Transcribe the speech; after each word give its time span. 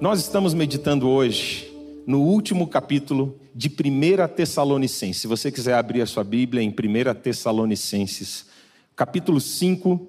Nós 0.00 0.20
estamos 0.20 0.54
meditando 0.54 1.08
hoje 1.08 1.74
no 2.06 2.20
último 2.22 2.68
capítulo 2.68 3.36
de 3.52 3.68
1 3.68 4.28
Tessalonicenses. 4.32 5.20
Se 5.20 5.26
você 5.26 5.50
quiser 5.50 5.74
abrir 5.74 6.00
a 6.02 6.06
sua 6.06 6.22
Bíblia 6.22 6.62
em 6.62 6.68
1 6.68 7.14
Tessalonicenses, 7.20 8.46
capítulo 8.94 9.40
5, 9.40 10.00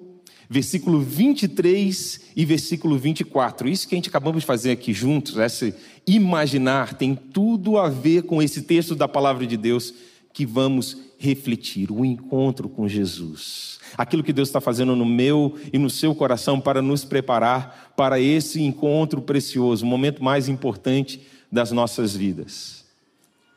versículo 0.48 1.00
23 1.00 2.20
e 2.36 2.44
versículo 2.44 2.96
24. 2.96 3.68
Isso 3.68 3.88
que 3.88 3.96
a 3.96 3.98
gente 3.98 4.08
acabamos 4.08 4.42
de 4.42 4.46
fazer 4.46 4.70
aqui 4.70 4.92
juntos, 4.92 5.36
esse 5.38 5.74
imaginar, 6.06 6.94
tem 6.94 7.16
tudo 7.16 7.76
a 7.76 7.88
ver 7.88 8.22
com 8.22 8.40
esse 8.40 8.62
texto 8.62 8.94
da 8.94 9.08
palavra 9.08 9.44
de 9.44 9.56
Deus 9.56 9.92
que 10.32 10.46
vamos 10.46 11.09
refletir, 11.20 11.92
o 11.92 12.02
encontro 12.02 12.66
com 12.66 12.88
Jesus. 12.88 13.78
Aquilo 13.96 14.24
que 14.24 14.32
Deus 14.32 14.48
está 14.48 14.58
fazendo 14.58 14.96
no 14.96 15.04
meu 15.04 15.54
e 15.70 15.76
no 15.76 15.90
seu 15.90 16.14
coração 16.14 16.58
para 16.58 16.80
nos 16.80 17.04
preparar 17.04 17.92
para 17.94 18.18
esse 18.18 18.62
encontro 18.62 19.20
precioso, 19.20 19.84
o 19.84 19.88
momento 19.88 20.24
mais 20.24 20.48
importante 20.48 21.20
das 21.52 21.72
nossas 21.72 22.16
vidas. 22.16 22.86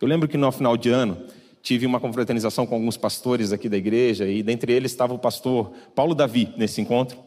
Eu 0.01 0.09
lembro 0.09 0.27
que 0.27 0.37
no 0.37 0.51
final 0.51 0.75
de 0.75 0.89
ano 0.89 1.17
tive 1.61 1.85
uma 1.85 2.01
confraternização 2.01 2.65
com 2.65 2.75
alguns 2.75 2.97
pastores 2.97 3.53
aqui 3.53 3.69
da 3.69 3.77
igreja 3.77 4.27
e 4.27 4.43
dentre 4.43 4.73
eles 4.73 4.91
estava 4.91 5.13
o 5.13 5.19
pastor 5.19 5.71
Paulo 5.95 6.13
Davi 6.13 6.53
nesse 6.57 6.81
encontro. 6.81 7.17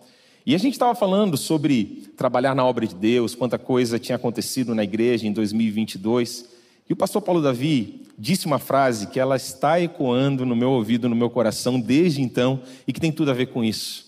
E 0.45 0.55
a 0.55 0.59
gente 0.59 0.75
estava 0.75 0.95
falando 0.95 1.39
sobre 1.39 2.11
trabalhar 2.15 2.55
na 2.55 2.63
obra 2.63 2.87
de 2.87 2.95
Deus, 2.95 3.35
quanta 3.35 3.59
coisa 3.59 3.99
tinha 3.99 4.17
acontecido 4.17 4.75
na 4.75 4.85
igreja 4.85 5.27
em 5.27 5.33
2022. 5.33 6.51
E 6.91 6.93
o 6.93 6.97
pastor 6.97 7.23
Paulo 7.23 7.41
Davi 7.41 8.06
disse 8.19 8.47
uma 8.47 8.59
frase 8.59 9.09
que 9.09 9.21
ela 9.21 9.37
está 9.37 9.81
ecoando 9.81 10.47
no 10.47 10.57
meu 10.57 10.71
ouvido, 10.71 11.09
no 11.09 11.17
meu 11.17 11.29
coração 11.29 11.79
desde 11.79 12.23
então 12.23 12.61
e 12.87 12.93
que 12.93 13.01
tem 13.01 13.13
tudo 13.13 13.31
a 13.31 13.35
ver 13.35 13.47
com 13.47 13.63
isso. 13.63 14.07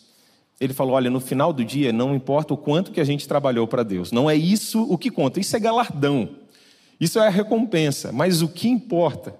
Ele 0.60 0.72
falou: 0.72 0.94
Olha, 0.94 1.10
no 1.10 1.20
final 1.20 1.52
do 1.52 1.64
dia, 1.64 1.92
não 1.92 2.14
importa 2.14 2.54
o 2.54 2.56
quanto 2.56 2.90
que 2.90 3.00
a 3.00 3.04
gente 3.04 3.28
trabalhou 3.28 3.66
para 3.66 3.82
Deus, 3.82 4.10
não 4.10 4.28
é 4.28 4.34
isso 4.34 4.82
o 4.82 4.96
que 4.98 5.10
conta, 5.10 5.38
isso 5.38 5.56
é 5.56 5.60
galardão, 5.60 6.30
isso 7.00 7.18
é 7.18 7.26
a 7.26 7.30
recompensa, 7.30 8.10
mas 8.10 8.42
o 8.42 8.48
que 8.48 8.68
importa 8.68 9.34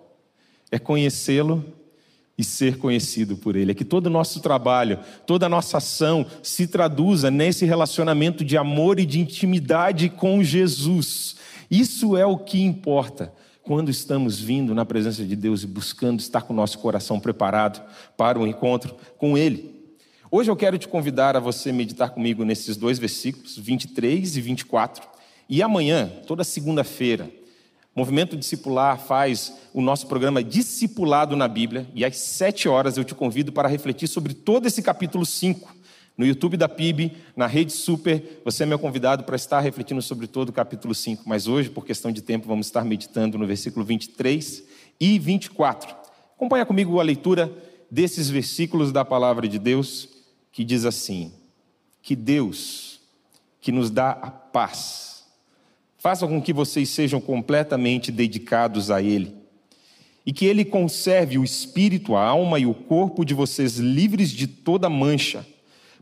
é 0.70 0.78
conhecê-lo 0.78 1.64
e 2.36 2.44
ser 2.44 2.78
conhecido 2.78 3.36
por 3.36 3.56
Ele. 3.56 3.72
É 3.72 3.74
que 3.74 3.84
todo 3.84 4.06
o 4.06 4.10
nosso 4.10 4.40
trabalho, 4.40 5.00
toda 5.26 5.46
a 5.46 5.48
nossa 5.48 5.78
ação 5.78 6.24
se 6.40 6.68
traduza 6.68 7.32
nesse 7.32 7.64
relacionamento 7.64 8.44
de 8.44 8.56
amor 8.56 9.00
e 9.00 9.06
de 9.06 9.18
intimidade 9.18 10.08
com 10.08 10.42
Jesus. 10.44 11.34
Isso 11.68 12.16
é 12.16 12.24
o 12.24 12.38
que 12.38 12.62
importa 12.62 13.32
quando 13.68 13.90
estamos 13.90 14.40
vindo 14.40 14.74
na 14.74 14.86
presença 14.86 15.22
de 15.22 15.36
Deus 15.36 15.62
e 15.62 15.66
buscando 15.66 16.20
estar 16.20 16.40
com 16.40 16.54
o 16.54 16.56
nosso 16.56 16.78
coração 16.78 17.20
preparado 17.20 17.86
para 18.16 18.38
o 18.38 18.46
encontro 18.46 18.96
com 19.18 19.36
Ele. 19.36 19.92
Hoje 20.30 20.50
eu 20.50 20.56
quero 20.56 20.78
te 20.78 20.88
convidar 20.88 21.36
a 21.36 21.40
você 21.40 21.70
meditar 21.70 22.08
comigo 22.08 22.46
nesses 22.46 22.78
dois 22.78 22.98
versículos, 22.98 23.58
23 23.58 24.38
e 24.38 24.40
24. 24.40 25.06
E 25.50 25.62
amanhã, 25.62 26.10
toda 26.26 26.44
segunda-feira, 26.44 27.30
Movimento 27.94 28.38
Discipular 28.38 28.98
faz 28.98 29.52
o 29.74 29.82
nosso 29.82 30.06
programa 30.06 30.42
Discipulado 30.42 31.36
na 31.36 31.46
Bíblia, 31.46 31.86
e 31.94 32.06
às 32.06 32.16
sete 32.16 32.70
horas 32.70 32.96
eu 32.96 33.04
te 33.04 33.14
convido 33.14 33.52
para 33.52 33.68
refletir 33.68 34.08
sobre 34.08 34.32
todo 34.32 34.64
esse 34.64 34.80
capítulo 34.80 35.26
5 35.26 35.76
no 36.18 36.26
YouTube 36.26 36.56
da 36.56 36.68
PIB, 36.68 37.12
na 37.36 37.46
Rede 37.46 37.72
Super. 37.72 38.42
Você 38.44 38.64
é 38.64 38.66
meu 38.66 38.78
convidado 38.78 39.22
para 39.22 39.36
estar 39.36 39.60
refletindo 39.60 40.02
sobre 40.02 40.26
todo 40.26 40.48
o 40.48 40.52
capítulo 40.52 40.92
5, 40.92 41.22
mas 41.24 41.46
hoje, 41.46 41.70
por 41.70 41.86
questão 41.86 42.10
de 42.10 42.20
tempo, 42.20 42.48
vamos 42.48 42.66
estar 42.66 42.84
meditando 42.84 43.38
no 43.38 43.46
versículo 43.46 43.84
23 43.86 44.64
e 45.00 45.16
24. 45.16 45.94
Acompanha 46.34 46.66
comigo 46.66 46.98
a 46.98 47.04
leitura 47.04 47.52
desses 47.88 48.28
versículos 48.28 48.90
da 48.90 49.04
palavra 49.04 49.46
de 49.46 49.60
Deus, 49.60 50.08
que 50.50 50.64
diz 50.64 50.84
assim: 50.84 51.32
Que 52.02 52.16
Deus, 52.16 53.00
que 53.60 53.70
nos 53.70 53.88
dá 53.88 54.10
a 54.10 54.28
paz, 54.28 55.24
faça 55.98 56.26
com 56.26 56.42
que 56.42 56.52
vocês 56.52 56.88
sejam 56.88 57.20
completamente 57.20 58.10
dedicados 58.10 58.90
a 58.90 59.00
Ele 59.00 59.36
e 60.26 60.32
que 60.32 60.46
Ele 60.46 60.64
conserve 60.64 61.38
o 61.38 61.44
espírito, 61.44 62.16
a 62.16 62.24
alma 62.24 62.58
e 62.58 62.66
o 62.66 62.74
corpo 62.74 63.24
de 63.24 63.34
vocês 63.34 63.76
livres 63.76 64.30
de 64.32 64.48
toda 64.48 64.90
mancha 64.90 65.46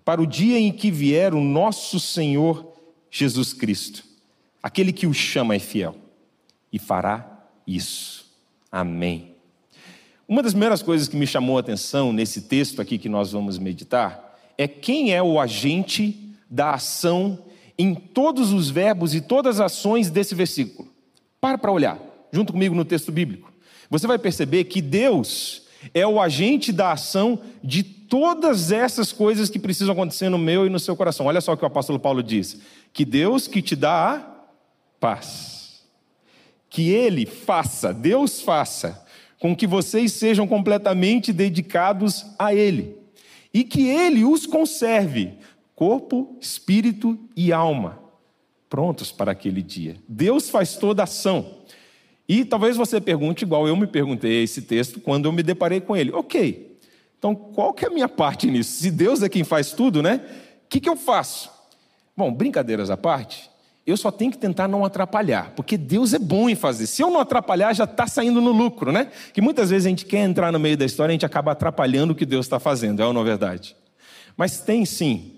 para 0.07 0.23
o 0.23 0.27
dia 0.27 0.57
em 0.57 0.71
que 0.71 0.89
vier 0.89 1.35
o 1.35 1.41
nosso 1.41 1.99
Senhor 1.99 2.73
Jesus 3.11 3.53
Cristo. 3.53 4.05
Aquele 4.63 4.93
que 4.93 5.05
o 5.05 5.13
chama 5.13 5.57
é 5.57 5.59
fiel 5.59 5.97
e 6.73 6.79
fará 6.79 7.49
isso. 7.67 8.25
Amém. 8.71 9.35
Uma 10.29 10.45
das 10.45 10.53
primeiras 10.53 10.81
coisas 10.81 11.09
que 11.09 11.17
me 11.17 11.27
chamou 11.27 11.57
a 11.57 11.61
atenção 11.61 12.13
nesse 12.13 12.43
texto 12.43 12.81
aqui 12.81 12.99
que 12.99 13.09
nós 13.09 13.33
vamos 13.33 13.59
meditar 13.59 14.39
é 14.57 14.69
quem 14.69 15.13
é 15.13 15.21
o 15.21 15.41
agente 15.41 16.17
da 16.49 16.75
ação 16.75 17.41
em 17.77 17.93
todos 17.93 18.53
os 18.53 18.71
verbos 18.71 19.13
e 19.13 19.21
todas 19.21 19.59
as 19.59 19.73
ações 19.73 20.09
desse 20.09 20.37
versículo. 20.37 20.89
Para 21.41 21.59
para 21.59 21.73
olhar, 21.73 21.99
junto 22.31 22.53
comigo 22.53 22.77
no 22.77 22.85
texto 22.85 23.11
bíblico. 23.11 23.53
Você 23.91 24.07
vai 24.07 24.21
perceber 24.21 24.65
que 24.65 24.81
Deus 24.81 25.66
é 25.93 26.07
o 26.07 26.21
agente 26.21 26.73
da 26.73 26.93
ação 26.93 27.41
de 27.63 27.83
todas 27.83 28.73
essas 28.73 29.13
coisas 29.13 29.51
que 29.51 29.59
precisam 29.59 29.93
acontecer 29.93 30.29
no 30.29 30.39
meu 30.39 30.67
e 30.67 30.71
no 30.71 30.79
seu 30.79 30.97
coração. 30.97 31.27
Olha 31.27 31.41
só 31.41 31.53
o 31.53 31.57
que 31.57 31.65
o 31.65 31.67
apóstolo 31.67 31.99
Paulo 31.99 32.23
diz: 32.23 32.61
que 32.93 33.05
Deus 33.05 33.47
que 33.47 33.61
te 33.61 33.77
dá 33.77 34.15
a 34.15 34.37
paz, 35.01 35.85
que 36.71 36.91
Ele 36.91 37.27
faça, 37.27 37.93
Deus 37.93 38.41
faça, 38.41 39.05
com 39.39 39.55
que 39.55 39.67
vocês 39.67 40.13
sejam 40.13 40.47
completamente 40.47 41.33
dedicados 41.33 42.27
a 42.39 42.55
Ele, 42.55 42.97
e 43.53 43.65
que 43.65 43.89
Ele 43.89 44.25
os 44.25 44.47
conserve, 44.47 45.35
corpo, 45.75 46.37
espírito 46.41 47.19
e 47.37 47.53
alma, 47.53 47.99
prontos 48.69 49.13
para 49.13 49.33
aquele 49.33 49.63
dia. 49.63 49.97
Deus 50.09 50.49
faz 50.49 50.77
toda 50.77 51.03
a 51.03 51.05
ação. 51.05 51.66
E 52.29 52.45
talvez 52.45 52.77
você 52.77 53.01
pergunte, 53.01 53.45
igual 53.45 53.69
eu 53.69 53.77
me 53.77 53.87
perguntei 53.87 54.43
esse 54.43 54.63
texto 54.63 55.01
quando 55.01 55.27
eu 55.27 55.33
me 55.33 55.43
deparei 55.43 55.81
com 55.81 55.97
ele. 55.97 56.13
Ok, 56.13 56.77
então 57.19 57.35
qual 57.35 57.73
que 57.73 57.85
é 57.85 57.89
a 57.89 57.91
minha 57.91 58.09
parte 58.09 58.51
nisso? 58.51 58.81
Se 58.81 58.91
Deus 58.91 59.23
é 59.23 59.29
quem 59.29 59.45
faz 59.45 59.73
tudo, 59.73 60.03
né? 60.03 60.21
O 60.65 60.69
que, 60.69 60.81
que 60.81 60.89
eu 60.89 60.97
faço? 60.97 61.51
Bom, 62.17 62.33
brincadeiras 62.33 62.91
à 62.91 62.97
parte, 62.97 63.51
eu 63.87 63.97
só 63.97 64.11
tenho 64.11 64.33
que 64.33 64.39
tentar 64.39 64.67
não 64.67 64.85
atrapalhar, 64.85 65.53
porque 65.55 65.79
Deus 65.79 66.13
é 66.13 66.19
bom 66.19 66.49
em 66.51 66.57
fazer. 66.57 66.89
Se 66.89 67.03
eu 67.03 67.11
não 67.11 67.21
atrapalhar, 67.21 67.73
já 67.73 67.85
está 67.85 68.07
saindo 68.09 68.41
no 68.41 68.51
lucro, 68.51 68.91
né? 68.91 69.13
Que 69.33 69.41
muitas 69.41 69.71
vezes 69.71 69.87
a 69.87 69.89
gente 69.89 70.05
quer 70.05 70.25
entrar 70.25 70.51
no 70.51 70.59
meio 70.59 70.77
da 70.77 70.85
história, 70.85 71.13
a 71.13 71.15
gente 71.15 71.27
acaba 71.27 71.53
atrapalhando 71.53 72.13
o 72.13 72.17
que 72.17 72.27
Deus 72.27 72.47
está 72.47 72.59
fazendo, 72.59 73.01
é 73.01 73.07
ou 73.07 73.13
não 73.13 73.21
é 73.21 73.25
verdade? 73.25 73.77
Mas 74.37 74.59
tem 74.59 74.85
sim 74.85 75.35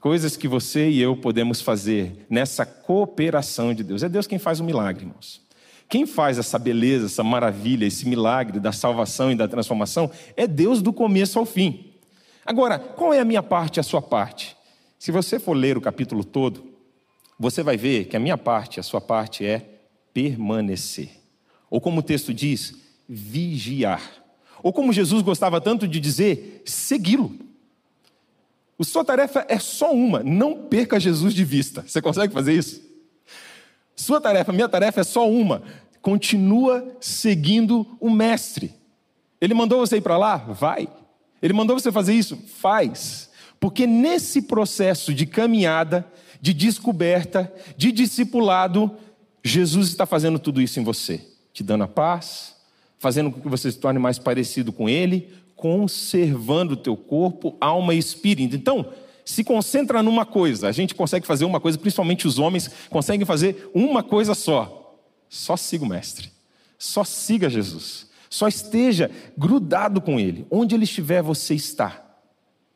coisas 0.00 0.36
que 0.36 0.48
você 0.48 0.90
e 0.90 1.00
eu 1.00 1.16
podemos 1.16 1.60
fazer 1.60 2.26
nessa 2.28 2.66
cooperação 2.66 3.72
de 3.72 3.84
Deus. 3.84 4.02
É 4.02 4.08
Deus 4.08 4.26
quem 4.26 4.38
faz 4.38 4.58
o 4.58 4.64
milagre, 4.64 5.04
irmãos. 5.04 5.43
Quem 5.88 6.06
faz 6.06 6.38
essa 6.38 6.58
beleza, 6.58 7.06
essa 7.06 7.22
maravilha, 7.22 7.86
esse 7.86 8.08
milagre 8.08 8.58
da 8.58 8.72
salvação 8.72 9.30
e 9.30 9.36
da 9.36 9.46
transformação 9.46 10.10
é 10.36 10.46
Deus 10.46 10.82
do 10.82 10.92
começo 10.92 11.38
ao 11.38 11.46
fim. 11.46 11.92
Agora, 12.44 12.78
qual 12.78 13.12
é 13.12 13.20
a 13.20 13.24
minha 13.24 13.42
parte 13.42 13.76
e 13.76 13.80
a 13.80 13.82
sua 13.82 14.02
parte? 14.02 14.56
Se 14.98 15.10
você 15.10 15.38
for 15.38 15.54
ler 15.54 15.76
o 15.76 15.80
capítulo 15.80 16.24
todo, 16.24 16.64
você 17.38 17.62
vai 17.62 17.76
ver 17.76 18.06
que 18.06 18.16
a 18.16 18.20
minha 18.20 18.38
parte, 18.38 18.80
a 18.80 18.82
sua 18.82 19.00
parte 19.00 19.44
é 19.44 19.62
permanecer. 20.12 21.10
Ou 21.70 21.80
como 21.80 22.00
o 22.00 22.02
texto 22.02 22.32
diz, 22.32 22.74
vigiar. 23.08 24.02
Ou 24.62 24.72
como 24.72 24.92
Jesus 24.92 25.22
gostava 25.22 25.60
tanto 25.60 25.86
de 25.88 26.00
dizer, 26.00 26.62
segui-lo. 26.64 27.36
A 28.78 28.84
sua 28.84 29.04
tarefa 29.04 29.44
é 29.48 29.58
só 29.58 29.92
uma, 29.92 30.22
não 30.22 30.66
perca 30.66 30.98
Jesus 30.98 31.32
de 31.32 31.44
vista. 31.44 31.84
Você 31.86 32.02
consegue 32.02 32.32
fazer 32.32 32.54
isso? 32.54 32.83
Sua 33.96 34.20
tarefa, 34.20 34.52
minha 34.52 34.68
tarefa 34.68 35.00
é 35.00 35.04
só 35.04 35.28
uma: 35.28 35.62
continua 36.02 36.96
seguindo 37.00 37.86
o 38.00 38.10
mestre. 38.10 38.72
Ele 39.40 39.54
mandou 39.54 39.78
você 39.78 39.98
ir 39.98 40.00
para 40.00 40.16
lá? 40.16 40.36
Vai. 40.36 40.88
Ele 41.42 41.52
mandou 41.52 41.78
você 41.78 41.92
fazer 41.92 42.14
isso? 42.14 42.36
Faz. 42.58 43.30
Porque 43.60 43.86
nesse 43.86 44.42
processo 44.42 45.12
de 45.12 45.26
caminhada, 45.26 46.06
de 46.40 46.52
descoberta, 46.52 47.52
de 47.76 47.92
discipulado, 47.92 48.90
Jesus 49.42 49.88
está 49.88 50.06
fazendo 50.06 50.38
tudo 50.38 50.60
isso 50.60 50.80
em 50.80 50.84
você, 50.84 51.20
te 51.52 51.62
dando 51.62 51.84
a 51.84 51.88
paz, 51.88 52.54
fazendo 52.98 53.30
com 53.30 53.40
que 53.40 53.48
você 53.48 53.70
se 53.70 53.78
torne 53.78 53.98
mais 53.98 54.18
parecido 54.18 54.72
com 54.72 54.88
Ele, 54.88 55.28
conservando 55.54 56.74
o 56.74 56.76
teu 56.76 56.96
corpo, 56.96 57.56
alma 57.60 57.94
e 57.94 57.98
espírito. 57.98 58.56
Então, 58.56 58.86
se 59.24 59.42
concentra 59.42 60.02
numa 60.02 60.26
coisa. 60.26 60.68
A 60.68 60.72
gente 60.72 60.94
consegue 60.94 61.26
fazer 61.26 61.44
uma 61.44 61.60
coisa, 61.60 61.78
principalmente 61.78 62.26
os 62.26 62.38
homens 62.38 62.70
conseguem 62.90 63.24
fazer 63.24 63.70
uma 63.74 64.02
coisa 64.02 64.34
só. 64.34 64.98
Só 65.28 65.56
siga 65.56 65.84
o 65.84 65.88
Mestre. 65.88 66.30
Só 66.78 67.02
siga 67.04 67.48
Jesus. 67.48 68.08
Só 68.28 68.46
esteja 68.48 69.10
grudado 69.36 70.00
com 70.00 70.20
Ele. 70.20 70.46
Onde 70.50 70.74
Ele 70.74 70.84
estiver, 70.84 71.22
você 71.22 71.54
está. 71.54 72.02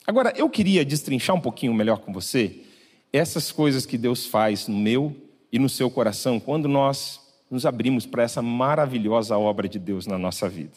Agora, 0.06 0.33
eu 0.37 0.49
queria 0.49 0.85
destrinchar 0.85 1.37
um 1.37 1.41
pouquinho 1.41 1.75
melhor 1.75 1.99
com 1.99 2.12
você 2.12 2.62
essas 3.12 3.53
coisas 3.53 3.85
que 3.85 3.99
Deus 3.99 4.27
faz 4.27 4.69
no 4.69 4.77
meu 4.77 5.15
e 5.50 5.59
no 5.59 5.69
seu 5.69 5.91
coração 5.91 6.39
quando 6.39 6.69
nós 6.69 7.21
nos 7.50 7.65
abrimos 7.65 8.05
para 8.05 8.23
essa 8.23 8.43
maravilhosa 8.43 9.37
obra 9.39 9.69
de 9.69 9.79
Deus 9.79 10.06
na 10.06 10.19
nossa 10.19 10.49
vida. 10.49 10.75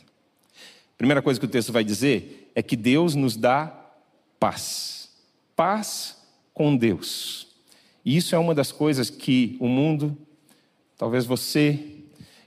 Primeira 0.98 1.22
coisa 1.22 1.40
que 1.40 1.46
o 1.46 1.50
texto 1.50 1.74
vai 1.74 1.84
dizer 1.84 2.52
é 2.56 2.62
que 2.62 2.76
Deus 2.76 3.16
nos 3.16 3.36
dá 3.36 3.74
paz 4.40 5.01
paz 5.56 6.18
com 6.54 6.76
Deus. 6.76 7.48
E 8.04 8.18
isso 8.18 8.36
é 8.36 8.40
uma 8.40 8.56
das 8.56 8.72
coisas 8.72 9.10
que 9.10 9.56
o 9.60 9.68
mundo, 9.68 10.18
talvez 10.98 11.26
você, 11.26 11.80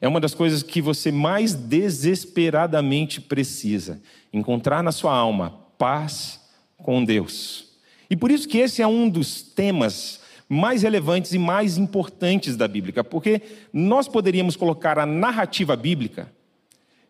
é 0.01 0.09
uma 0.09 0.21
das 0.21 0.35
coisas 0.35 0.63
que 0.63 0.83
você 0.83 1.11
mais 1.11 1.55
desesperadamente 1.55 3.21
precisa: 3.21 4.01
encontrar 4.33 4.83
na 4.83 4.93
sua 4.93 5.15
alma 5.15 5.51
paz 5.79 6.41
com 6.77 7.05
Deus. 7.05 7.73
E 8.11 8.17
por 8.17 8.31
isso 8.31 8.49
que 8.49 8.59
esse 8.59 8.83
é 8.83 8.87
um 8.87 9.09
dos 9.09 9.43
temas 9.43 10.21
mais 10.49 10.83
relevantes 10.83 11.33
e 11.33 11.39
mais 11.39 11.79
importantes 11.79 12.57
da 12.57 12.69
Bíblia, 12.69 13.03
porque 13.03 13.41
nós 13.73 14.07
poderíamos 14.07 14.57
colocar 14.57 14.99
a 14.99 15.07
narrativa 15.07 15.75
bíblica 15.75 16.31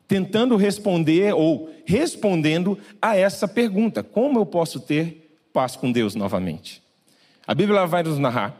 tentando 0.07 0.57
responder 0.57 1.35
ou 1.35 1.71
respondendo 1.85 2.79
a 3.01 3.17
essa 3.17 3.49
pergunta: 3.49 4.03
como 4.03 4.39
eu 4.39 4.47
posso 4.47 4.81
ter 4.81 5.24
paz 5.55 5.75
com 5.75 5.91
Deus 5.91 6.15
novamente? 6.15 6.83
A 7.47 7.55
Bíblia 7.55 7.87
vai 7.87 8.03
nos 8.03 8.19
narrar 8.19 8.55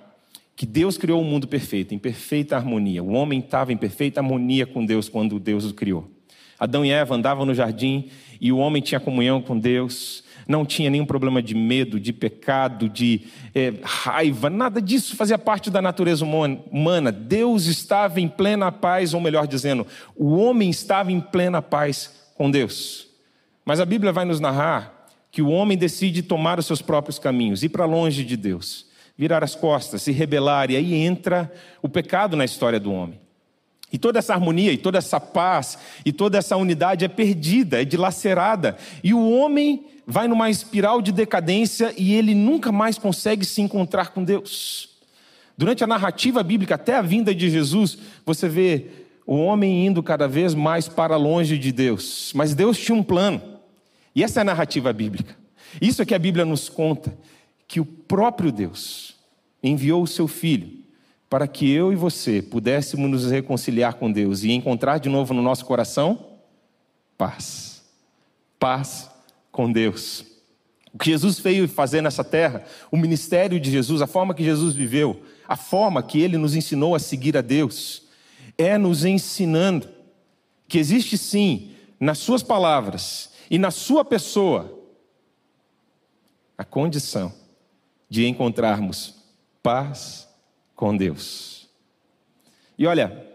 que 0.57 0.65
Deus 0.65 0.97
criou 0.97 1.21
o 1.21 1.23
um 1.23 1.29
mundo 1.29 1.47
perfeito, 1.47 1.95
em 1.95 1.99
perfeita 1.99 2.57
harmonia. 2.57 3.03
O 3.03 3.13
homem 3.13 3.41
estava 3.41 3.71
em 3.73 3.77
perfeita 3.77 4.21
harmonia 4.21 4.65
com 4.65 4.87
Deus 4.87 5.11
quando 5.11 5.39
Deus 5.39 5.67
o 5.67 5.75
criou. 5.75 6.11
Adão 6.59 6.85
e 6.85 6.91
Eva 6.91 7.17
andavam 7.17 7.45
no 7.45 7.53
jardim 7.53 8.09
e 8.41 8.51
o 8.51 8.59
homem 8.59 8.81
tinha 8.81 9.01
comunhão 9.01 9.43
com 9.43 9.59
Deus 9.59 10.25
não 10.47 10.65
tinha 10.65 10.91
nenhum 10.91 11.07
problema 11.07 11.43
de 11.43 11.55
medo, 11.55 11.99
de 11.99 12.13
pecado, 12.13 12.89
de 12.89 13.23
é, 13.55 13.75
raiva, 13.83 14.51
nada 14.51 14.81
disso 14.81 15.17
fazia 15.17 15.39
parte 15.39 15.71
da 15.71 15.81
natureza 15.81 16.25
humana. 16.25 17.11
Deus 17.11 17.67
estava 17.67 18.21
em 18.21 18.29
plena 18.29 18.71
paz, 18.71 19.15
ou 19.15 19.21
melhor 19.21 19.47
dizendo, 19.47 19.87
o 20.15 20.37
homem 20.37 20.71
estava 20.71 21.11
em 21.11 21.21
plena 21.21 21.63
paz 21.63 22.31
com 22.35 22.51
Deus. 22.51 23.09
Mas 23.65 23.81
a 23.81 23.87
Bíblia 23.87 24.13
vai 24.13 24.25
nos 24.25 24.41
narrar 24.41 24.94
que 25.35 25.43
o 25.43 25.49
homem 25.49 25.77
decide 25.77 26.23
tomar 26.23 26.61
os 26.61 26.67
seus 26.67 26.81
próprios 26.81 27.19
caminhos, 27.19 27.65
ir 27.65 27.69
para 27.71 27.85
longe 27.85 28.23
de 28.23 28.37
Deus, 28.37 28.87
virar 29.19 29.43
as 29.43 29.57
costas, 29.57 30.01
se 30.01 30.13
rebelar, 30.13 30.71
e 30.71 30.77
aí 30.77 30.95
entra 30.95 31.53
o 31.83 31.89
pecado 31.89 32.37
na 32.37 32.45
história 32.45 32.79
do 32.79 32.93
homem. 32.93 33.19
E 33.93 33.99
toda 33.99 34.21
essa 34.21 34.33
harmonia, 34.33 34.71
e 34.71 34.79
toda 34.79 34.97
essa 34.97 35.19
paz, 35.19 35.77
e 36.07 36.13
toda 36.13 36.39
essa 36.39 36.57
unidade 36.57 37.05
é 37.05 37.09
perdida, 37.09 37.83
é 37.83 37.85
dilacerada. 37.85 38.77
E 39.03 39.13
o 39.13 39.29
homem 39.29 39.87
vai 40.07 40.29
numa 40.29 40.49
espiral 40.49 41.03
de 41.03 41.11
decadência 41.11 41.93
e 41.99 42.15
ele 42.15 42.33
nunca 42.33 42.71
mais 42.71 42.97
consegue 42.97 43.45
se 43.45 43.61
encontrar 43.61 44.11
com 44.11 44.23
Deus. 44.23 44.91
Durante 45.59 45.83
a 45.83 45.89
narrativa 45.89 46.45
bíblica, 46.45 46.77
até 46.77 46.95
a 46.95 47.03
vinda 47.03 47.35
de 47.35 47.51
Jesus, 47.51 47.99
você 48.25 48.49
vê 48.49 48.87
o 49.27 49.35
homem 49.35 49.85
indo 49.85 50.01
cada 50.01 50.29
vez 50.29 50.55
mais 50.55 50.87
para 50.87 51.17
longe 51.17 51.59
de 51.59 51.73
Deus. 51.73 52.31
Mas 52.37 52.55
Deus 52.55 52.79
tinha 52.79 52.97
um 52.97 53.03
plano. 53.03 53.54
E 54.15 54.23
essa 54.23 54.41
é 54.41 54.43
a 54.43 54.45
narrativa 54.45 54.93
bíblica. 54.93 55.37
Isso 55.81 56.01
é 56.01 56.07
que 56.07 56.15
a 56.15 56.19
Bíblia 56.19 56.45
nos 56.45 56.69
conta: 56.69 57.17
que 57.67 57.81
o 57.81 57.85
próprio 57.85 58.53
Deus 58.53 59.17
enviou 59.63 60.03
o 60.03 60.07
seu 60.07 60.29
Filho 60.29 60.85
para 61.29 61.49
que 61.49 61.69
eu 61.69 61.93
e 61.93 61.97
você 61.97 62.41
pudéssemos 62.41 63.11
nos 63.11 63.29
reconciliar 63.29 63.95
com 63.95 64.13
Deus 64.13 64.45
e 64.45 64.53
encontrar 64.53 64.99
de 64.99 65.09
novo 65.09 65.35
no 65.35 65.43
nosso 65.43 65.65
coração 65.65 66.27
paz. 67.19 67.83
Paz 68.59 69.11
com 69.51 69.73
Deus. 69.73 70.25
O 70.93 70.99
que 70.99 71.11
Jesus 71.11 71.41
veio 71.41 71.67
fazer 71.69 72.01
nessa 72.01 72.23
terra, 72.23 72.65
o 72.89 72.97
ministério 72.97 73.59
de 73.59 73.69
Jesus, 73.69 74.01
a 74.01 74.07
forma 74.07 74.33
que 74.33 74.45
Jesus 74.45 74.75
viveu, 74.75 75.23
a 75.49 75.57
forma 75.57 76.05
que 76.05 76.21
ele 76.21 76.39
nos 76.39 76.55
ensinou 76.55 76.95
a 76.95 77.01
seguir 77.01 77.37
a 77.37 77.41
Deus, 77.41 78.05
é 78.57 78.79
nos 78.79 79.05
ensinando 79.05 79.89
que 80.69 80.79
existe 80.79 81.19
sim, 81.19 81.73
nas 81.99 82.19
suas 82.19 82.45
palavras 82.45 83.31
e 83.51 83.59
na 83.59 83.71
sua 83.71 84.05
pessoa, 84.05 84.81
a 86.57 86.65
condição 86.65 87.33
de 88.09 88.27
encontrarmos 88.27 89.17
paz 89.63 90.29
com 90.75 90.97
Deus. 90.97 91.69
E 92.79 92.87
olha, 92.87 93.27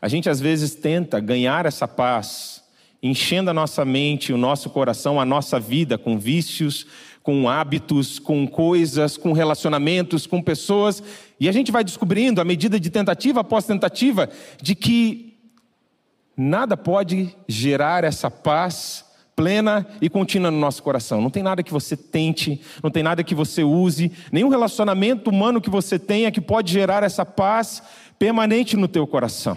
a 0.00 0.08
gente 0.08 0.28
às 0.28 0.40
vezes 0.40 0.74
tenta 0.74 1.20
ganhar 1.20 1.66
essa 1.66 1.88
paz, 1.88 2.62
enchendo 3.02 3.50
a 3.50 3.54
nossa 3.54 3.84
mente, 3.84 4.32
o 4.32 4.38
nosso 4.38 4.70
coração, 4.70 5.20
a 5.20 5.24
nossa 5.24 5.58
vida 5.58 5.96
com 5.96 6.18
vícios, 6.18 6.86
com 7.22 7.48
hábitos, 7.48 8.18
com 8.18 8.46
coisas, 8.46 9.16
com 9.16 9.32
relacionamentos, 9.32 10.26
com 10.26 10.40
pessoas, 10.40 11.02
e 11.38 11.48
a 11.48 11.52
gente 11.52 11.70
vai 11.70 11.84
descobrindo, 11.84 12.40
à 12.40 12.44
medida 12.44 12.80
de 12.80 12.88
tentativa 12.90 13.40
após 13.40 13.66
tentativa, 13.66 14.30
de 14.62 14.74
que 14.74 15.36
nada 16.36 16.76
pode 16.76 17.36
gerar 17.46 18.02
essa 18.04 18.30
paz 18.30 19.04
plena 19.38 19.86
e 20.02 20.10
contínua 20.10 20.50
no 20.50 20.58
nosso 20.58 20.82
coração. 20.82 21.20
Não 21.20 21.30
tem 21.30 21.44
nada 21.44 21.62
que 21.62 21.72
você 21.72 21.96
tente, 21.96 22.60
não 22.82 22.90
tem 22.90 23.04
nada 23.04 23.22
que 23.22 23.36
você 23.36 23.62
use, 23.62 24.10
nenhum 24.32 24.48
relacionamento 24.48 25.30
humano 25.30 25.60
que 25.60 25.70
você 25.70 25.96
tenha 25.96 26.32
que 26.32 26.40
pode 26.40 26.72
gerar 26.72 27.04
essa 27.04 27.24
paz 27.24 27.80
permanente 28.18 28.76
no 28.76 28.88
teu 28.88 29.06
coração. 29.06 29.56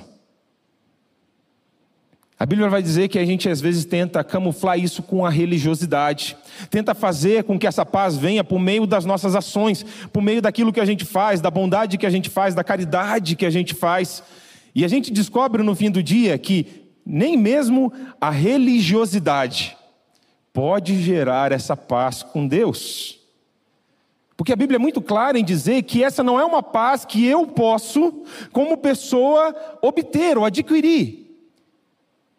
A 2.38 2.46
Bíblia 2.46 2.70
vai 2.70 2.84
dizer 2.84 3.08
que 3.08 3.18
a 3.18 3.26
gente 3.26 3.50
às 3.50 3.60
vezes 3.60 3.84
tenta 3.84 4.24
camuflar 4.24 4.78
isso 4.78 5.02
com 5.02 5.26
a 5.26 5.32
religiosidade, 5.32 6.38
tenta 6.70 6.94
fazer 6.94 7.44
com 7.44 7.58
que 7.58 7.66
essa 7.66 7.84
paz 7.84 8.16
venha 8.16 8.44
por 8.44 8.60
meio 8.60 8.86
das 8.86 9.04
nossas 9.04 9.36
ações, 9.36 9.84
por 10.14 10.22
meio 10.22 10.44
daquilo 10.44 10.72
que 10.72 10.80
a 10.80 10.86
gente 10.86 11.06
faz, 11.06 11.42
da 11.42 11.50
bondade 11.50 11.98
que 11.98 12.06
a 12.06 12.10
gente 12.12 12.30
faz, 12.30 12.54
da 12.54 12.64
caridade 12.64 13.36
que 13.36 13.48
a 13.48 13.52
gente 13.52 13.74
faz. 13.74 14.22
E 14.76 14.86
a 14.86 14.88
gente 14.88 15.12
descobre 15.12 15.64
no 15.64 15.74
fim 15.74 15.90
do 15.90 16.04
dia 16.04 16.38
que 16.38 16.81
nem 17.06 17.36
mesmo 17.38 17.92
a 18.20 18.30
religiosidade 18.30 19.78
pode 20.54 21.02
gerar 21.02 21.52
essa 21.52 21.76
paz 21.76 22.24
com 22.24 22.48
Deus. 22.48 23.20
Porque 24.36 24.52
a 24.52 24.56
Bíblia 24.56 24.78
é 24.78 24.80
muito 24.80 25.02
clara 25.02 25.38
em 25.38 25.44
dizer 25.44 25.84
que 25.84 26.04
essa 26.04 26.24
não 26.24 26.40
é 26.40 26.46
uma 26.46 26.64
paz 26.64 27.06
que 27.06 27.26
eu 27.26 27.46
posso, 27.46 28.24
como 28.52 28.78
pessoa, 28.78 29.56
obter 29.82 30.38
ou 30.38 30.46
adquirir. 30.46 31.28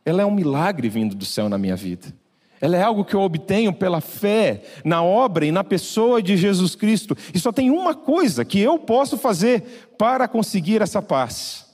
Ela 0.05 0.23
é 0.23 0.27
um 0.27 0.35
milagre 0.35 0.89
vindo 0.89 1.15
do 1.15 1.25
céu 1.25 1.49
na 1.49 1.57
minha 1.57 1.77
vida. 1.77 2.13
Ela 2.61 2.77
é 2.77 2.83
algo 2.83 3.05
que 3.05 3.15
eu 3.15 3.21
obtenho 3.21 3.73
pela 3.73 4.01
fé 4.01 4.63
na 4.85 5.03
obra 5.03 5.45
e 5.45 5.53
na 5.53 5.65
pessoa 5.65 6.23
de 6.23 6.37
Jesus 6.37 6.75
Cristo. 6.75 7.17
E 7.33 7.39
só 7.39 7.53
tem 7.53 7.71
uma 7.71 7.95
coisa 7.95 8.45
que 8.45 8.61
eu 8.61 8.79
posso 8.79 9.17
fazer 9.17 9.95
para 9.97 10.29
conseguir 10.29 10.83
essa 10.83 11.01
paz: 11.01 11.67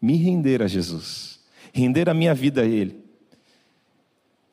me 0.00 0.16
render 0.16 0.62
a 0.62 0.66
Jesus 0.66 1.35
render 1.76 2.08
a 2.08 2.14
minha 2.14 2.34
vida 2.34 2.62
a 2.62 2.64
Ele, 2.64 3.04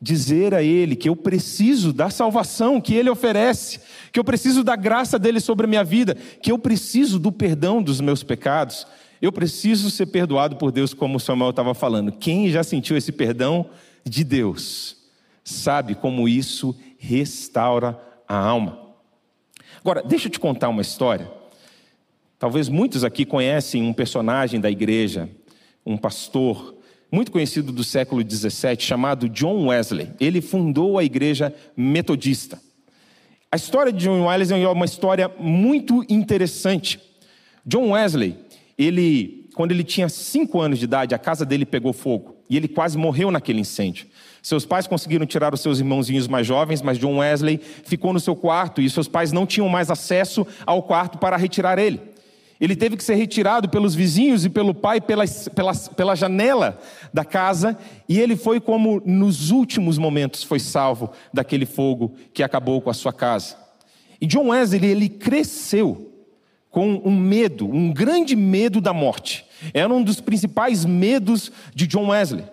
dizer 0.01 0.53
a 0.53 0.61
Ele 0.61 0.95
que 0.95 1.07
eu 1.07 1.15
preciso 1.15 1.93
da 1.93 2.09
salvação 2.09 2.81
que 2.81 2.93
Ele 2.93 3.09
oferece, 3.09 3.79
que 4.11 4.19
eu 4.19 4.23
preciso 4.23 4.63
da 4.63 4.75
graça 4.75 5.17
dele 5.17 5.39
sobre 5.39 5.65
a 5.65 5.69
minha 5.69 5.83
vida, 5.83 6.15
que 6.41 6.51
eu 6.51 6.59
preciso 6.59 7.17
do 7.17 7.31
perdão 7.31 7.81
dos 7.81 8.01
meus 8.01 8.21
pecados, 8.21 8.85
eu 9.21 9.31
preciso 9.31 9.89
ser 9.89 10.07
perdoado 10.07 10.57
por 10.57 10.69
Deus, 10.69 10.93
como 10.93 11.15
o 11.15 11.19
Samuel 11.19 11.51
estava 11.51 11.73
falando. 11.73 12.11
Quem 12.11 12.49
já 12.49 12.61
sentiu 12.61 12.97
esse 12.97 13.11
perdão 13.11 13.69
de 14.03 14.21
Deus, 14.21 14.97
sabe 15.45 15.95
como 15.95 16.27
isso 16.27 16.75
restaura 16.97 17.97
a 18.27 18.35
alma. 18.35 18.79
Agora, 19.79 20.03
deixa 20.03 20.27
eu 20.27 20.31
te 20.31 20.39
contar 20.39 20.67
uma 20.67 20.81
história. 20.81 21.31
Talvez 22.37 22.67
muitos 22.67 23.05
aqui 23.05 23.25
conhecem 23.25 23.81
um 23.81 23.93
personagem 23.93 24.59
da 24.59 24.69
igreja, 24.69 25.29
um 25.85 25.95
pastor 25.95 26.75
muito 27.13 27.31
conhecido 27.31 27.71
do 27.71 27.83
século 27.83 28.23
XVII, 28.27 28.75
chamado 28.79 29.29
John 29.29 29.67
Wesley. 29.67 30.09
Ele 30.19 30.41
fundou 30.41 30.97
a 30.97 31.03
igreja 31.03 31.53
metodista. 31.77 32.59
A 33.51 33.55
história 33.55 33.93
de 33.93 34.05
John 34.05 34.25
Wesley 34.25 34.63
é 34.63 34.67
uma 34.67 34.85
história 34.85 35.31
muito 35.37 36.03
interessante. 36.09 36.99
John 37.63 37.91
Wesley, 37.91 38.35
ele, 38.75 39.47
quando 39.53 39.71
ele 39.71 39.83
tinha 39.83 40.09
cinco 40.09 40.59
anos 40.59 40.79
de 40.79 40.85
idade, 40.85 41.13
a 41.13 41.19
casa 41.19 41.45
dele 41.45 41.67
pegou 41.67 41.93
fogo 41.93 42.35
e 42.49 42.57
ele 42.57 42.67
quase 42.67 42.97
morreu 42.97 43.29
naquele 43.29 43.61
incêndio. 43.61 44.07
Seus 44.41 44.65
pais 44.65 44.87
conseguiram 44.87 45.27
tirar 45.27 45.53
os 45.53 45.61
seus 45.61 45.77
irmãozinhos 45.77 46.27
mais 46.27 46.47
jovens, 46.47 46.81
mas 46.81 46.97
John 46.97 47.19
Wesley 47.19 47.61
ficou 47.83 48.11
no 48.11 48.19
seu 48.19 48.35
quarto 48.35 48.81
e 48.81 48.89
seus 48.89 49.07
pais 49.07 49.31
não 49.31 49.45
tinham 49.45 49.69
mais 49.69 49.91
acesso 49.91 50.47
ao 50.65 50.81
quarto 50.81 51.19
para 51.19 51.37
retirar 51.37 51.77
ele. 51.77 52.12
Ele 52.59 52.75
teve 52.75 52.95
que 52.95 53.03
ser 53.03 53.15
retirado 53.15 53.67
pelos 53.67 53.95
vizinhos 53.95 54.45
e 54.45 54.49
pelo 54.49 54.73
pai 54.73 55.01
pela, 55.01 55.25
pela, 55.55 55.75
pela 55.75 56.15
janela 56.15 56.79
da 57.13 57.25
casa, 57.25 57.77
e 58.07 58.19
ele 58.19 58.35
foi 58.35 58.59
como 58.59 59.01
nos 59.05 59.51
últimos 59.51 59.97
momentos 59.97 60.43
foi 60.43 60.59
salvo 60.59 61.11
daquele 61.33 61.65
fogo 61.65 62.13
que 62.33 62.43
acabou 62.43 62.81
com 62.81 62.89
a 62.89 62.93
sua 62.93 63.11
casa. 63.11 63.57
E 64.21 64.25
John 64.25 64.49
Wesley, 64.49 64.85
ele 64.85 65.09
cresceu 65.09 66.13
com 66.69 67.01
um 67.05 67.15
medo, 67.15 67.67
um 67.67 67.93
grande 67.93 68.35
medo 68.35 68.81
da 68.81 68.93
morte. 68.93 69.45
Era 69.73 69.93
um 69.93 70.01
dos 70.01 70.19
principais 70.19 70.85
medos 70.85 71.51
de 71.75 71.85
John 71.85 72.07
Wesley. 72.07 72.45